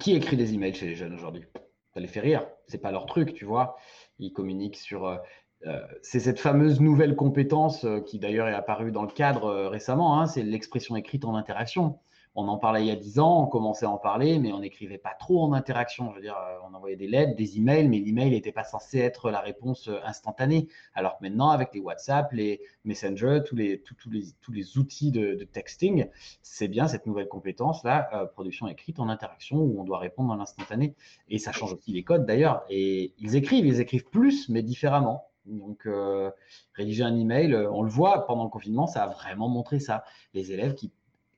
[0.00, 1.44] qui écrit des emails chez les jeunes aujourd'hui?
[1.92, 3.76] Ça les fait rire, c'est pas leur truc, tu vois.
[4.18, 5.20] Ils communiquent sur.
[5.66, 9.66] Euh, euh, c'est cette fameuse nouvelle compétence euh, qui d'ailleurs est apparue dans le cadre
[9.66, 11.98] récemment, hein, c'est l'expression écrite en interaction
[12.36, 14.58] on en parlait il y a dix ans, on commençait à en parler, mais on
[14.58, 16.12] n'écrivait pas trop en interaction.
[16.16, 16.30] Euh,
[16.68, 19.98] on envoyait des lettres, des emails, mais l'email n'était pas censé être la réponse euh,
[20.04, 20.68] instantanée.
[20.94, 26.08] Alors que maintenant, avec les WhatsApp, les Messenger, tous les, outils de, texting,
[26.42, 30.36] c'est bien cette nouvelle compétence-là, euh, production écrite en interaction, où on doit répondre dans
[30.36, 30.94] l'instantané.
[31.28, 32.64] Et ça change aussi les codes d'ailleurs.
[32.68, 35.28] Et ils écrivent, ils écrivent plus, mais différemment.
[35.46, 35.88] Donc,
[36.74, 40.04] rédiger un email, on le voit pendant le confinement, ça a vraiment montré ça.
[40.32, 40.90] Les élèves qui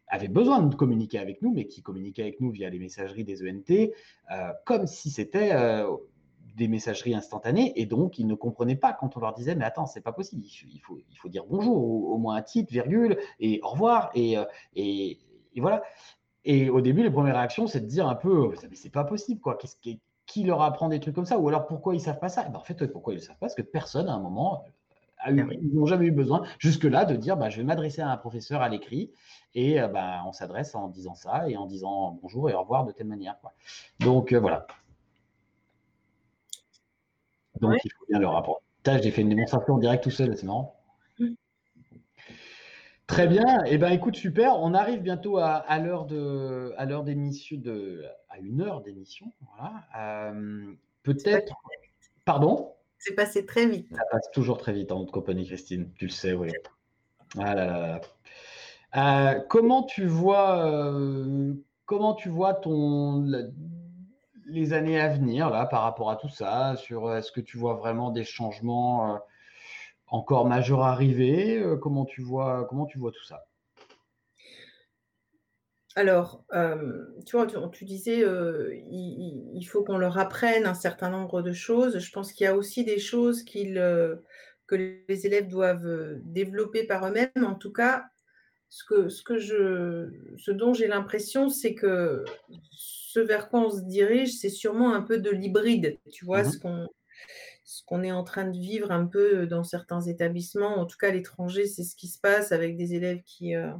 [0.09, 3.43] avaient besoin de communiquer avec nous, mais qui communiquaient avec nous via les messageries des
[3.43, 3.93] ENT,
[4.31, 5.89] euh, comme si c'était euh,
[6.57, 9.87] des messageries instantanées, et donc ils ne comprenaient pas quand on leur disait, mais attends,
[9.87, 14.11] c'est pas possible, il faut, dire bonjour, au, moins un titre, virgule, et au revoir,
[14.15, 14.45] et, euh,
[14.75, 15.19] et,
[15.57, 15.83] voilà.
[16.45, 19.41] Et au début, les premières réactions, c'est de dire un peu, mais c'est pas possible,
[19.41, 22.19] quoi, qu'est-ce qui, qui leur apprend des trucs comme ça Ou alors pourquoi ils savent
[22.19, 22.45] pas ça?
[22.47, 23.47] Eh ben, En fait, pourquoi ils ne savent pas?
[23.47, 24.65] Parce que personne, à un moment,
[25.19, 28.03] a eu, ah ils n'ont jamais eu besoin jusque-là de dire bah, je vais m'adresser
[28.03, 29.13] à un professeur à l'écrit
[29.55, 32.85] et euh, bah, on s'adresse en disant ça et en disant bonjour et au revoir
[32.85, 33.39] de telle manière.
[33.41, 33.53] Quoi.
[34.01, 34.67] Donc euh, voilà.
[37.61, 38.61] Donc il faut bien leur apprendre.
[39.03, 40.77] J'ai fait une démonstration en direct tout seul, c'est marrant.
[43.07, 43.63] Très bien.
[43.67, 44.59] Eh ben, écoute, super.
[44.59, 49.33] On arrive bientôt à, l'heure de, à l'heure d'émission, de, à une heure d'émission.
[49.57, 49.85] Voilà.
[49.97, 51.55] Euh, peut-être.
[52.25, 52.73] Pardon?
[52.99, 53.89] C'est passé très vite.
[53.95, 55.93] Ça passe toujours très vite en haute compagnie, Christine.
[55.95, 56.51] Tu le sais, oui.
[57.39, 58.01] Ah là là.
[58.97, 61.55] Euh, comment tu vois, euh,
[61.85, 63.25] comment tu vois ton
[64.47, 66.75] les années à venir là par rapport à tout ça?
[66.77, 69.21] Sur est-ce que tu vois vraiment des changements
[70.09, 73.47] encore majeur arrivé euh, Comment tu vois comment tu vois tout ça?
[75.95, 81.41] Alors, euh, tu vois, tu, disais, euh, il, faut qu'on leur apprenne un certain nombre
[81.41, 81.99] de choses.
[81.99, 87.31] Je pense qu'il y a aussi des choses que les élèves doivent développer par eux-mêmes.
[87.37, 88.05] En tout cas,
[88.69, 92.27] ce, que, ce, que je, ce dont j'ai l'impression, c'est que
[92.73, 95.97] ce vers quoi on se dirige, c'est sûrement un peu de l'hybride.
[96.13, 96.89] Tu vois, mmh ce qu'on
[97.67, 101.09] ce qu'on est en train de vivre un peu dans certains établissements, en tout cas
[101.09, 103.73] à l'étranger, c'est ce qui se passe avec des élèves qui, euh,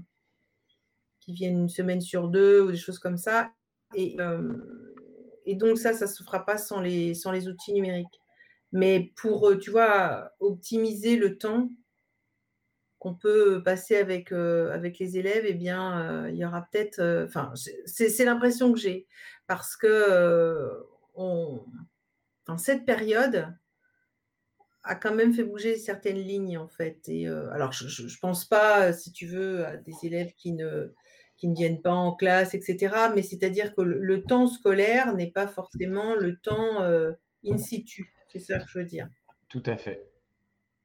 [1.21, 3.53] qui viennent une semaine sur deux ou des choses comme ça.
[3.95, 4.55] Et, euh,
[5.45, 8.21] et donc ça, ça ne se fera pas sans les, sans les outils numériques.
[8.73, 11.71] Mais pour, euh, tu vois, optimiser le temps
[12.99, 17.53] qu'on peut passer avec, avec les élèves, eh bien, il y aura peut-être, enfin,
[17.85, 19.07] c'est l'impression que j'ai,
[19.47, 20.83] parce que
[21.15, 21.63] on,
[22.47, 23.53] dans cette période,
[24.87, 27.09] a quand même fait bouger certaines lignes en fait.
[27.09, 30.93] Et euh, alors je, ne pense pas, si tu veux, à des élèves qui ne
[31.37, 32.97] qui ne viennent pas en classe, etc.
[33.15, 37.13] Mais c'est-à-dire que le, temps scolaire n'est pas forcément le temps euh,
[37.45, 38.15] in situ.
[38.29, 39.07] C'est ça que je veux dire.
[39.51, 40.09] Tout à fait.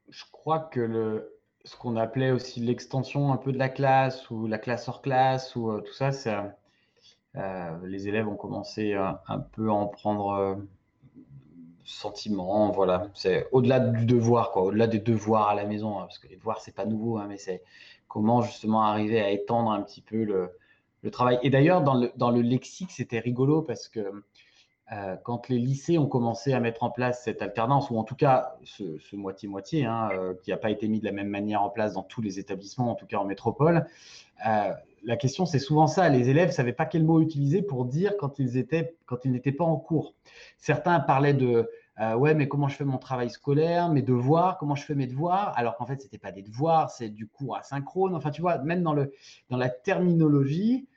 [0.10, 4.46] Je crois que le, ce qu'on appelait aussi l'extension un peu de la classe ou
[4.46, 6.36] la classe hors classe ou euh, tout ça, c'est
[7.84, 10.60] les élèves ont commencé un peu à en prendre
[11.84, 13.08] sentiment, voilà.
[13.14, 16.36] C'est au-delà du devoir, quoi, au-delà des devoirs à la maison, hein, parce que les
[16.36, 17.64] devoirs, c'est pas nouveau, hein, mais c'est
[18.08, 20.52] comment justement arriver à étendre un petit peu le,
[21.12, 21.40] travail.
[21.44, 24.24] Et d'ailleurs, dans le, dans le lexique, c'était rigolo parce que
[24.92, 28.16] euh, quand les lycées ont commencé à mettre en place cette alternance, ou en tout
[28.16, 31.70] cas ce moitié-moitié, hein, euh, qui n'a pas été mis de la même manière en
[31.70, 33.88] place dans tous les établissements, en tout cas en métropole,
[34.46, 34.74] euh,
[35.04, 36.10] la question c'est souvent ça.
[36.10, 39.32] Les élèves ne savaient pas quel mot utiliser pour dire quand ils étaient, quand ils
[39.32, 40.16] n'étaient pas en cours.
[40.58, 41.70] Certains parlaient de
[42.18, 45.54] ouais, mais comment je fais mon travail scolaire, mes devoirs, comment je fais mes devoirs,
[45.56, 48.16] alors qu'en fait, ce n'était pas des devoirs, c'est du cours asynchrone.
[48.16, 50.88] Enfin, tu vois, même dans, la terminologie,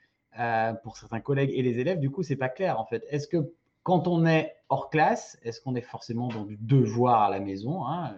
[0.83, 3.05] pour certains collègues et les élèves, du coup, c'est pas clair en fait.
[3.09, 3.51] Est-ce que
[3.83, 7.85] quand on est hors classe, est-ce qu'on est forcément dans du devoir à la maison,
[7.85, 8.15] hein,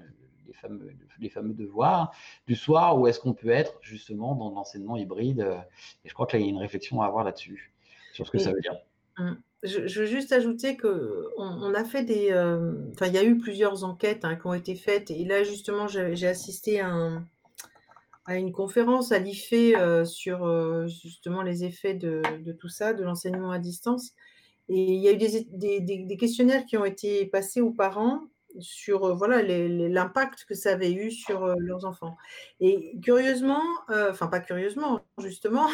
[0.48, 2.14] les, fameux, les fameux devoirs
[2.48, 5.48] du soir, ou est-ce qu'on peut être justement dans l'enseignement hybride
[6.06, 7.74] Et je crois qu'il y a une réflexion à avoir là-dessus,
[8.14, 8.78] sur ce que ça veut dire.
[9.18, 13.24] Hum, je, veux juste ajouter que on, a fait des, euh, enfin, il y a
[13.24, 17.22] eu plusieurs enquêtes hein, qui ont été faites, et là justement, j'ai assisté à,
[18.30, 23.04] une conférence à l'IFE euh, sur euh, justement les effets de, de, tout ça, de
[23.04, 24.12] l'enseignement à distance.
[24.70, 28.28] Et il y a eu des, questionnaires qui ont été passés aux parents
[28.60, 32.18] sur euh, voilà l'impact que ça avait eu sur euh, leurs enfants.
[32.60, 35.68] Et curieusement, euh, enfin pas curieusement, justement,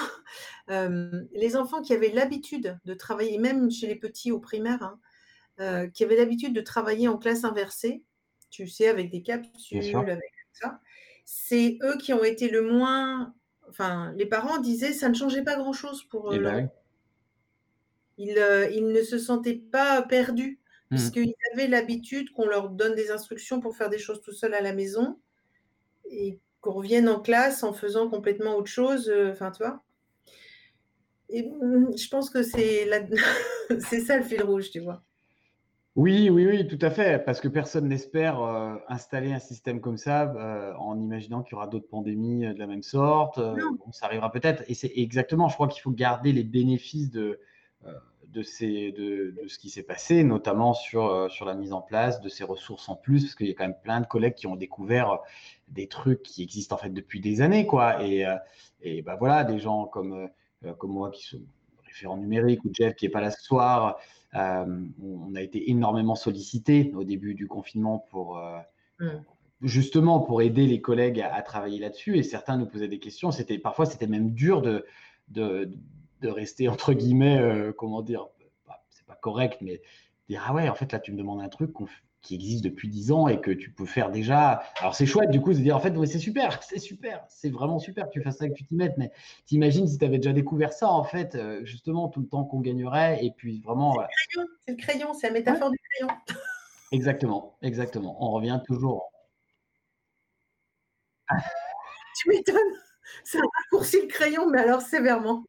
[0.70, 4.98] les enfants qui avaient l'habitude de travailler, même chez les petits au primaire,
[5.58, 8.04] hein, qui avaient l'habitude de travailler en classe inversée,
[8.50, 10.22] tu sais, avec des capsules, avec
[10.54, 10.80] ça,
[11.26, 13.34] c'est eux qui ont été le moins.
[13.70, 16.70] Enfin, les parents disaient ça ne changeait pas grand-chose pour eux.
[18.20, 20.60] Euh, ils, ne se sentaient pas perdus,
[20.94, 20.96] mmh.
[20.96, 24.62] puisqu'ils avaient l'habitude qu'on leur donne des instructions pour faire des choses tout seul à
[24.62, 25.18] la maison,
[26.10, 29.10] et qu'on revienne en classe en faisant complètement autre chose.
[29.10, 29.82] Euh, enfin, tu vois.
[31.30, 32.88] Et mmh, je pense que c'est
[33.80, 35.04] c'est ça le fil rouge, tu vois.
[35.96, 39.98] Oui, oui, oui, tout à fait, parce que personne n'espère euh, installer un système comme
[39.98, 43.40] ça en imaginant qu'il y aura d'autres pandémies de la même sorte.
[43.92, 47.40] ça arrivera peut-être, et c'est exactement, je crois qu'il faut garder les bénéfices de,
[48.34, 52.20] de, ces, de, ce qui s'est passé, notamment sur, euh, sur la mise en place
[52.20, 54.48] de ces ressources en plus, parce qu'il y a quand même plein de collègues qui
[54.48, 55.20] ont découvert
[55.70, 58.04] des trucs qui existent en fait depuis des années, quoi.
[58.04, 58.36] Et, euh,
[58.82, 60.30] et bah voilà, des gens comme,
[60.66, 61.42] euh, comme moi qui sont
[61.86, 63.98] référents numériques ou Jeff qui n'est pas là ce soir,
[64.36, 68.42] on a été énormément sollicité au début du confinement pour
[69.00, 69.10] mm.
[69.62, 72.18] justement pour aider les collègues à, travailler là-dessus.
[72.18, 73.30] Et certains nous posaient des questions.
[73.30, 74.88] C'était parfois c'était même dur de,
[75.28, 75.70] de
[76.24, 78.28] de rester entre guillemets, euh, comment dire,
[78.90, 79.82] c'est pas correct, mais
[80.30, 81.72] dire ah ouais, en fait là tu me demandes un truc
[82.22, 84.64] qui existe depuis 10 ans et que tu peux faire déjà.
[84.80, 87.80] Alors c'est chouette du coup de dire en fait c'est super, c'est super, c'est vraiment
[87.80, 89.12] super que tu fasses ça et que tu t'y mettes, mais
[89.46, 92.62] t'imagines si tu avais déjà découvert ça en fait, euh, justement tout le temps qu'on
[92.62, 93.94] gagnerait et puis vraiment.
[94.66, 96.16] C'est le crayon, c'est la métaphore du crayon.
[96.94, 98.18] Exactement, exactement.
[98.24, 99.12] On revient toujours.
[102.16, 102.58] tu m'étonnes,
[103.26, 105.44] ça a raccourci le crayon, mais alors sévèrement.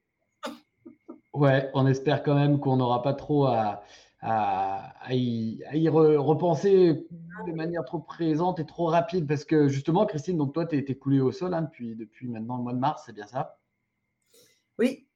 [1.35, 3.83] Ouais, on espère quand même qu'on n'aura pas trop à,
[4.21, 7.07] à, y, repenser
[7.47, 9.27] de manière trop présente et trop rapide.
[9.27, 12.57] Parce que justement, Christine, donc toi, tu es, coulée au sol hein, depuis, depuis maintenant
[12.57, 13.59] le mois de mars, c'est bien ça?
[14.79, 15.09] Oui.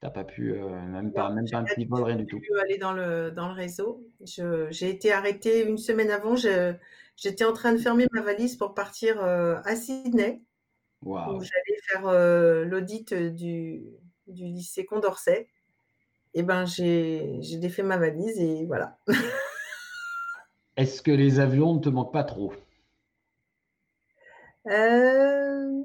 [0.00, 2.38] Tu n'as pas pu, euh, même, pas, même pas un petit vol, rien du tout.
[2.38, 4.06] pu aller dans le, dans le réseau.
[4.24, 6.36] J'ai été arrêtée une semaine avant.
[6.36, 10.42] J'étais en train de fermer ma valise pour partir euh, à Sydney.
[11.04, 13.84] Où j'allais faire euh, l'audit du,
[14.28, 15.48] du lycée Condorcet
[16.34, 18.98] eh ben, j'ai défait ma valise et voilà.
[20.76, 22.52] Est-ce que les avions ne te manquent pas trop?
[24.68, 25.82] Euh,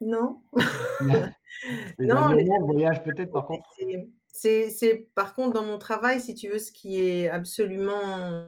[0.00, 0.40] Non.
[1.98, 3.68] les non, avions, voyage peut-être par contre.
[4.32, 8.46] C'est par contre dans mon travail, si tu veux, ce qui est absolument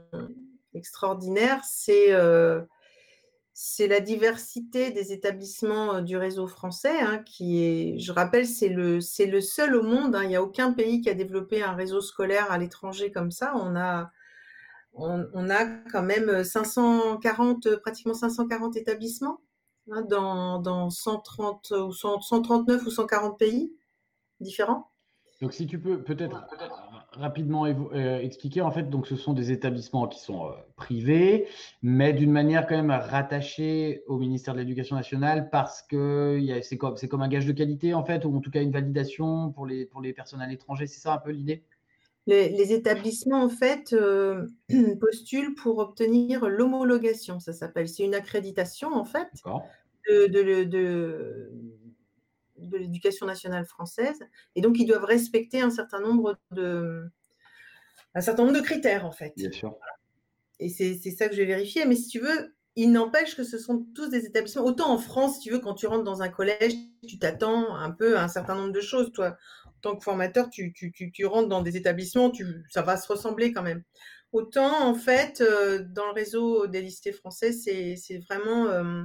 [0.75, 2.63] extraordinaire, c'est euh,
[3.55, 8.69] c'est la diversité des établissements euh, du réseau français hein, qui est, je rappelle, c'est
[8.69, 10.17] le, c'est le seul au monde.
[10.17, 10.23] Hein.
[10.25, 13.53] il n'y a aucun pays qui a développé un réseau scolaire à l'étranger comme ça.
[13.57, 14.11] On a,
[14.95, 19.41] on, a quand même 540, pratiquement 540 établissements
[19.91, 23.75] hein, dans, dans 130 ou 139 ou 140 pays
[24.41, 24.91] différents.
[25.41, 26.47] Donc, si tu peux peut-être
[27.19, 31.47] rapidement euh, expliquer, en fait, donc ce sont des établissements qui sont euh, privés,
[31.83, 36.97] mais d'une manière quand même rattachée au ministère de l'Éducation nationale parce que c'est comme,
[37.11, 39.87] comme un gage de qualité, en fait, ou en tout cas une validation pour les,
[39.87, 40.87] pour les personnes à l'étranger.
[40.87, 41.63] C'est ça un peu l'idée?
[42.27, 44.47] Les, établissements, en fait, euh,
[45.01, 47.89] postulent pour obtenir l'homologation, ça s'appelle.
[47.89, 49.29] C'est une accréditation, en fait,
[50.09, 51.51] de, de, de
[51.82, 51.82] de
[52.73, 54.19] l'éducation nationale française.
[54.55, 57.11] Et donc, ils doivent respecter un certain nombre de,
[58.15, 59.33] un certain nombre de critères, en fait.
[59.37, 59.77] Bien sûr.
[60.59, 61.85] Et c'est ça que je vais vérifier.
[61.87, 64.65] Mais si tu veux, il n'empêche que ce sont tous des établissements.
[64.65, 66.75] Autant en France, si tu veux, quand tu rentres dans un collège,
[67.07, 69.13] tu t'attends un peu à un certain nombre de choses.
[69.13, 69.37] Toi,
[69.67, 73.09] en tant que formateur, tu, tu, tu, rentres dans des établissements, tu, ça va se
[73.09, 73.83] ressembler quand même.
[74.33, 79.03] Autant, en fait, euh, dans le réseau des lycées français, c'est vraiment euh,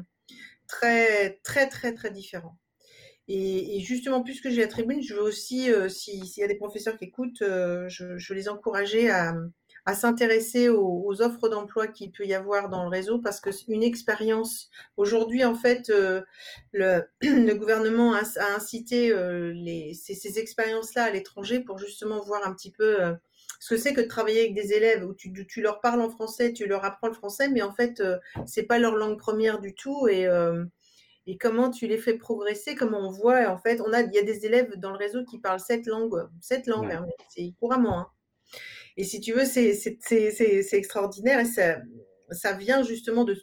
[0.67, 2.57] très, très, très, très différent.
[3.29, 6.97] Et, justement, puisque j'ai la tribune, je veux aussi, euh, s'il y a des professeurs
[6.97, 9.35] qui écoutent, euh, je, je, les encourager à,
[9.85, 13.83] à s'intéresser aux, offres d'emploi qu'il peut y avoir dans le réseau, parce que une
[13.83, 16.21] expérience, aujourd'hui, en fait, euh,
[16.71, 19.13] le, le, gouvernement a, a incité
[19.53, 22.97] les, ces, ces expériences-là à l'étranger pour justement voir un petit peu
[23.59, 26.09] ce que c'est que de travailler avec des élèves où tu, tu, leur parles en
[26.09, 28.01] français, tu leur apprends le français, mais en fait,
[28.45, 30.27] c'est pas leur langue première du tout et
[31.27, 34.17] et comment tu les fais progresser, comment on voit, en fait, on a, il y
[34.17, 37.99] a des élèves dans le réseau qui parlent sept langues, sept langues, hein, c'est couramment.
[37.99, 38.07] Hein.
[38.95, 41.79] Et si tu veux, c'est extraordinaire et ça,
[42.31, 43.37] ça vient justement de,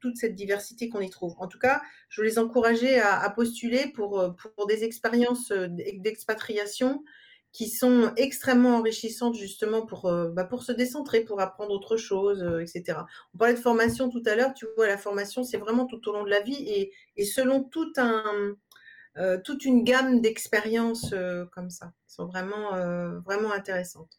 [0.00, 1.34] toute cette diversité qu'on y trouve.
[1.38, 7.04] En tout cas, je les encourager à, à postuler pour, pour des expériences d'expatriation
[7.52, 12.42] qui sont extrêmement enrichissantes justement pour, euh, bah, pour se décentrer, pour apprendre autre chose,
[12.42, 13.00] euh, etc.
[13.34, 16.12] On parlait de formation tout à l'heure, tu vois, la formation, c'est vraiment tout au
[16.12, 18.54] long de la vie et, et selon tout un,
[19.18, 21.14] euh, toute une gamme d'expériences
[21.52, 22.70] comme ça, qui sont vraiment,
[23.20, 24.18] vraiment intéressantes.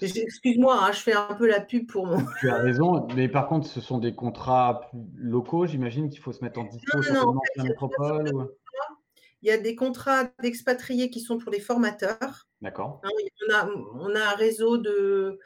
[0.00, 2.24] Excuse-moi, hein, je fais un peu la pub pour mon.
[2.40, 6.42] Tu as raison, mais par contre, ce sont des contrats locaux, j'imagine qu'il faut se
[6.42, 8.34] mettre en disposition dans la métropole.
[8.34, 8.48] Ou...
[9.46, 12.48] Il y a des contrats d'expatriés qui sont pour des formateurs.
[12.60, 13.00] D'accord.
[13.04, 13.10] Hein,
[13.48, 15.38] on, a, on, a, un réseau de,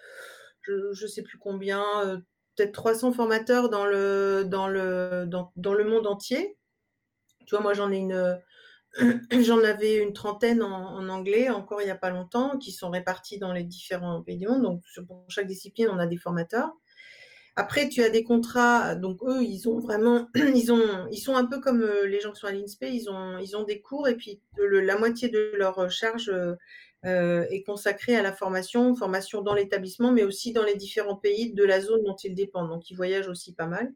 [0.62, 2.16] je ne sais plus combien, euh,
[2.56, 6.56] peut-être 300 formateurs dans le, dans, le, dans, dans le monde entier.
[7.44, 8.40] Tu vois, moi, j'en ai une.
[9.44, 12.90] J'en avais une trentaine en, en, anglais encore il n'y a pas longtemps, qui sont
[12.90, 14.62] répartis dans les différents pays du monde.
[14.62, 16.72] Donc, pour chaque discipline, on a des formateurs.
[17.56, 21.44] Après, tu as des contrats, donc eux, ils ont vraiment, ils ont, ils sont un
[21.44, 24.08] peu comme euh, les gens qui sont à l'INSPE, ils ont, ils ont des cours
[24.08, 26.54] et puis la moitié de leur charge euh,
[27.06, 31.52] euh, est consacrée à la formation, formation dans l'établissement, mais aussi dans les différents pays
[31.52, 32.68] de la zone dont ils dépendent.
[32.68, 33.92] Donc, ils voyagent aussi pas mal.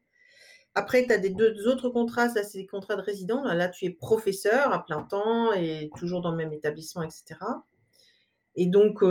[0.74, 3.44] Après, tu as des deux autres contrats, ça c'est des contrats de résident.
[3.44, 7.36] Là, tu es professeur à plein temps et toujours dans le même établissement, etc.
[8.56, 9.02] Et donc,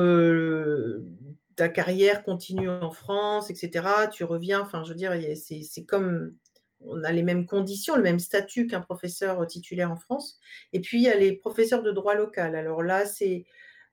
[1.55, 3.87] ta carrière continue en France, etc.
[4.11, 6.35] Tu reviens, enfin, je veux dire, c'est comme
[6.85, 10.39] on a les mêmes conditions, le même statut qu'un professeur titulaire en France.
[10.73, 12.55] Et puis, il y a les professeurs de droit local.
[12.55, 13.45] Alors là, c'est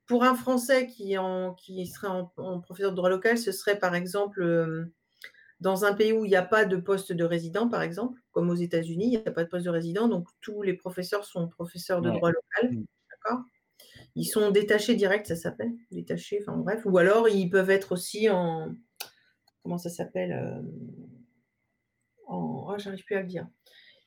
[0.07, 3.95] pour un Français qui, en, qui serait en, professeur de droit local, ce serait par
[3.95, 4.93] exemple euh,
[5.61, 8.51] dans un pays où il n'y a pas de poste de résident, par exemple, comme
[8.51, 11.47] aux États-Unis, il n'y a pas de poste de résident, donc tous les professeurs sont
[11.47, 12.73] professeurs de droit local.
[12.73, 12.85] Mm.
[13.11, 13.45] D'accord?
[14.17, 15.73] Ils sont détachés direct, ça s'appelle?
[15.91, 16.83] Détachés, enfin bref.
[16.85, 18.75] Ou alors ils peuvent être aussi en.
[19.63, 20.63] Comment ça s'appelle euh,
[22.27, 22.67] En.
[22.69, 23.47] Oh, j'arrive plus à le dire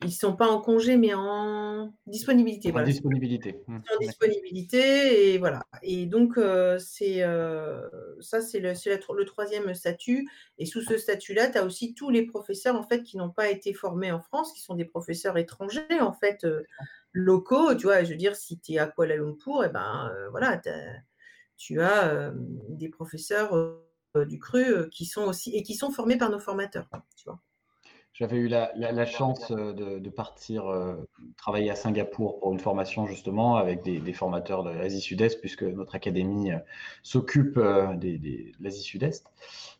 [0.04, 2.72] ils ne sont pas en congé, mais en disponibilité.
[2.74, 3.62] En disponibilité.
[3.68, 3.78] Mmh.
[3.78, 5.64] En disponibilité, et voilà.
[5.82, 7.88] Et donc, euh, c'est euh,
[8.20, 10.28] ça, c'est le, le, troisième statut.
[10.58, 13.49] Et sous ce statut-là, tu as aussi tous les professeurs, en fait, qui n'ont pas
[13.49, 16.45] été formés en France, qui sont des professeurs étrangers, en fait,
[17.14, 17.76] locaux.
[17.76, 20.61] Tu vois, je veux dire, si tu es à Kuala Lumpur, et eh ben, voilà,
[21.57, 22.34] tu as
[22.70, 23.80] des professeurs
[24.16, 27.39] du cru qui sont aussi, et qui sont formés par nos formateurs, tu vois.
[28.14, 33.55] J'avais eu la, chance euh, de, partir euh, travailler à Singapour pour une formation justement
[33.55, 36.59] avec des, formateurs de l'Asie Sud-Est, puisque notre académie euh,
[37.01, 39.26] s'occupe de l'Asie Sud-Est.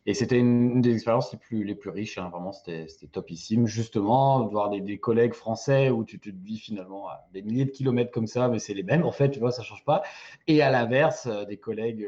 [0.06, 2.28] Et c'était une, des expériences les plus, les plus riches, hein.
[2.28, 7.24] vraiment c'était topissime, justement, de voir des, collègues français où tu te dis finalement à
[7.32, 9.62] des milliers de kilomètres comme ça, mais c'est les mêmes en fait, tu vois, ça
[9.62, 10.02] change pas.
[10.48, 12.04] Et à l'inverse, des collègues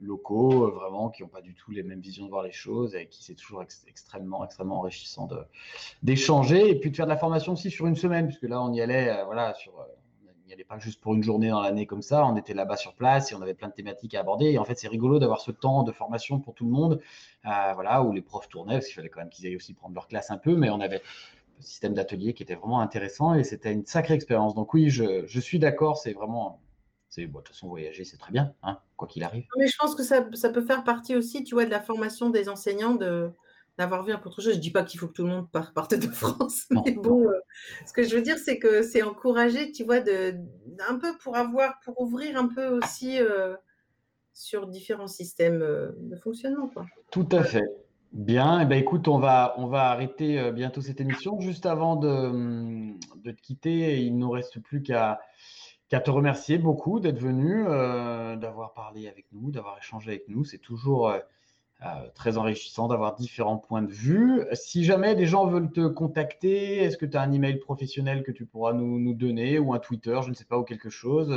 [0.00, 2.94] locaux, euh, vraiment, qui n'ont pas du tout les mêmes visions de voir les choses
[2.94, 5.28] et qui c'est toujours extrêmement, extrêmement enrichissant
[6.02, 8.72] d'échanger et puis de faire de la formation aussi sur une semaine, puisque là, on
[8.72, 9.72] y allait, euh, voilà, sur
[10.46, 12.92] n'y allait pas juste pour une journée dans l'année comme ça, on était là-bas sur
[12.92, 14.50] place et on avait plein de thématiques à aborder.
[14.50, 17.00] Et en fait, c'est rigolo d'avoir ce temps de formation pour tout le monde,
[17.42, 20.08] voilà, où les profs tournaient, parce qu'il fallait quand même qu'ils aillent aussi prendre leur
[20.08, 21.00] classe un peu, mais on avait
[21.58, 24.54] un système d'atelier qui était vraiment intéressant et c'était une sacrée expérience.
[24.54, 26.60] Donc oui, je suis d'accord, c'est vraiment
[27.16, 29.44] de toute façon, voyager, c'est très bien, hein, quoi qu'il arrive.
[29.56, 32.48] Mais je pense que ça, peut faire partie aussi, tu vois, de la formation des
[32.48, 33.30] enseignants de
[33.78, 34.54] d'avoir vu un peu autre chose.
[34.54, 37.32] Je dis pas qu'il faut que tout le monde parte de France, mais bon, euh,
[37.86, 40.34] ce que je veux dire, c'est que c'est encouragé, tu vois, de,
[40.86, 43.56] un peu pour avoir, pour ouvrir un peu aussi euh,
[44.34, 46.84] sur différents systèmes euh, de fonctionnement, quoi.
[47.10, 47.64] Tout à fait.
[48.12, 51.40] Bien, eh ben écoute, on va, on va arrêter bientôt cette émission.
[51.40, 52.92] Juste avant de,
[53.24, 55.18] de te quitter, il ne nous reste plus qu'à
[55.92, 60.42] qu'à te remercier beaucoup d'être venu, euh, d'avoir parlé avec nous, d'avoir échangé avec nous.
[60.42, 61.18] C'est toujours euh,
[61.84, 64.42] euh, très enrichissant d'avoir différents points de vue.
[64.54, 68.32] Si jamais des gens veulent te contacter, est-ce que tu as un email professionnel que
[68.32, 71.30] tu pourras nous, nous, donner ou un Twitter, je ne sais pas, ou quelque chose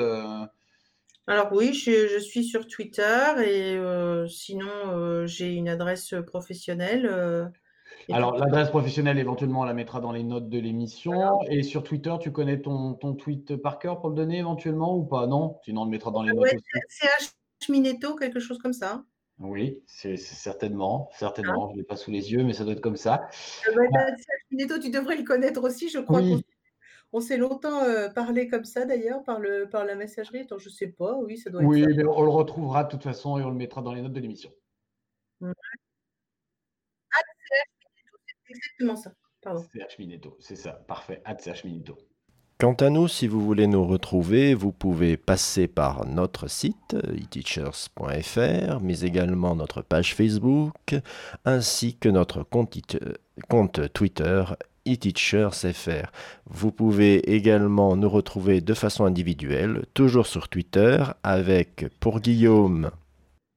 [1.28, 3.80] alors oui, je, je, suis sur Twitter et
[4.30, 7.52] sinon j'ai une adresse professionnelle
[8.12, 11.42] alors, l'adresse professionnelle, éventuellement, on la mettra dans les notes de l'émission.
[11.50, 15.04] Et sur Twitter, tu connais ton, ton, tweet par cœur pour le donner éventuellement ou
[15.04, 15.28] pas?
[15.28, 15.60] Non?
[15.64, 16.56] Sinon, on le mettra dans les notes aussi.
[16.90, 19.04] CH Mineto, quelque chose comme ça.
[19.40, 21.10] Oui, c'est certainement.
[21.14, 21.66] Certainement.
[21.66, 21.70] Ah.
[21.72, 23.28] Je ne l'ai pas sous les yeux, mais ça doit être comme ça.
[23.32, 23.68] CH
[24.52, 26.22] Mineto, tu devrais le connaître aussi, je crois.
[27.14, 29.40] On s'est longtemps euh, parlé comme ça d'ailleurs par,
[29.72, 30.40] par la messagerie.
[30.40, 31.16] Attends, je ne sais pas.
[31.16, 33.56] Oui, ça doit être Oui, mais on le retrouvera de toute façon et on le
[33.56, 34.52] mettra dans les notes de l'émission.
[35.40, 35.54] Ouais
[38.50, 39.12] exactement ça.
[40.40, 41.22] c'est ça, parfait.
[42.58, 48.80] Quant à nous, si vous voulez nous retrouver, vous pouvez passer par notre site eteachers.fr,
[48.82, 50.96] mais également notre page Facebook,
[51.44, 52.78] ainsi que notre compte,
[53.50, 54.46] compte Twitter
[54.86, 56.12] eTeachersFR.
[56.46, 62.92] Vous pouvez également nous retrouver de façon individuelle, toujours sur Twitter, avec pour Guillaume.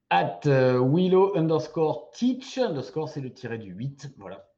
[0.09, 4.48] At euh, Willow underscore teach, underscore c'est le tiré du 8, voilà.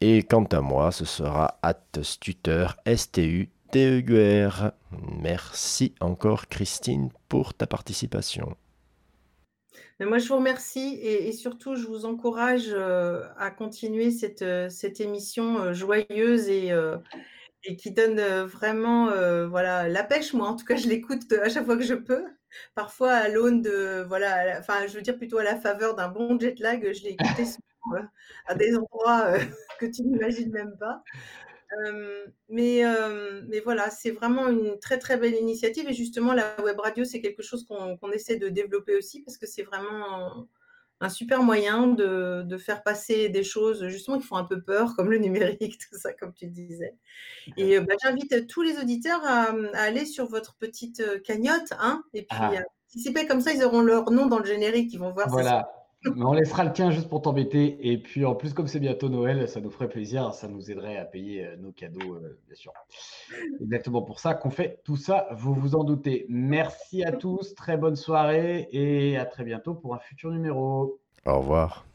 [0.00, 4.72] Et quant à moi, ce sera at stuter, S-T-U-T-E-U-R.
[5.20, 8.56] Merci encore Christine pour ta participation.
[9.98, 15.00] Moi, je vous remercie et, surtout, je vous encourage euh, à continuer cette, euh, cette
[15.00, 16.70] émission euh, joyeuse et,
[17.64, 19.06] et, qui donne vraiment
[19.48, 20.34] voilà, la pêche.
[20.34, 22.24] Moi, en tout cas, je l'écoute à chaque fois que je peux.
[22.74, 26.38] Parfois, à l'aune de, voilà, enfin, je veux dire plutôt à la faveur d'un bon
[26.38, 27.44] jet lag, je l'ai écouté
[28.46, 29.38] à des endroits euh,
[29.80, 31.02] que tu n'imagines même pas.
[31.84, 36.60] Euh, mais, euh, mais voilà, c'est vraiment une très très belle initiative et justement la
[36.62, 40.46] web radio c'est quelque chose qu'on essaie de développer aussi parce que c'est vraiment
[41.00, 44.94] un super moyen de, de, faire passer des choses justement qui font un peu peur
[44.94, 46.94] comme le numérique, tout ça comme tu disais.
[47.56, 52.38] Et bah, j'invite tous les auditeurs à, aller sur votre petite cagnotte hein, et puis
[52.40, 52.52] ah.
[52.84, 55.28] participer comme ça ils auront leur nom dans le générique, ils vont voir.
[55.30, 55.68] Voilà
[56.16, 57.78] on laissera le tien juste pour t'embêter.
[57.90, 60.32] Et puis en plus, comme c'est bientôt Noël, ça nous ferait plaisir.
[60.34, 62.72] Ça nous aiderait à payer euh, nos cadeaux, euh, bien sûr.
[63.60, 66.26] Exactement pour ça qu'on fait tout ça, vous vous en doutez.
[66.28, 71.00] Merci à tous, très bonne soirée et à très bientôt pour un futur numéro.
[71.24, 71.86] Au revoir.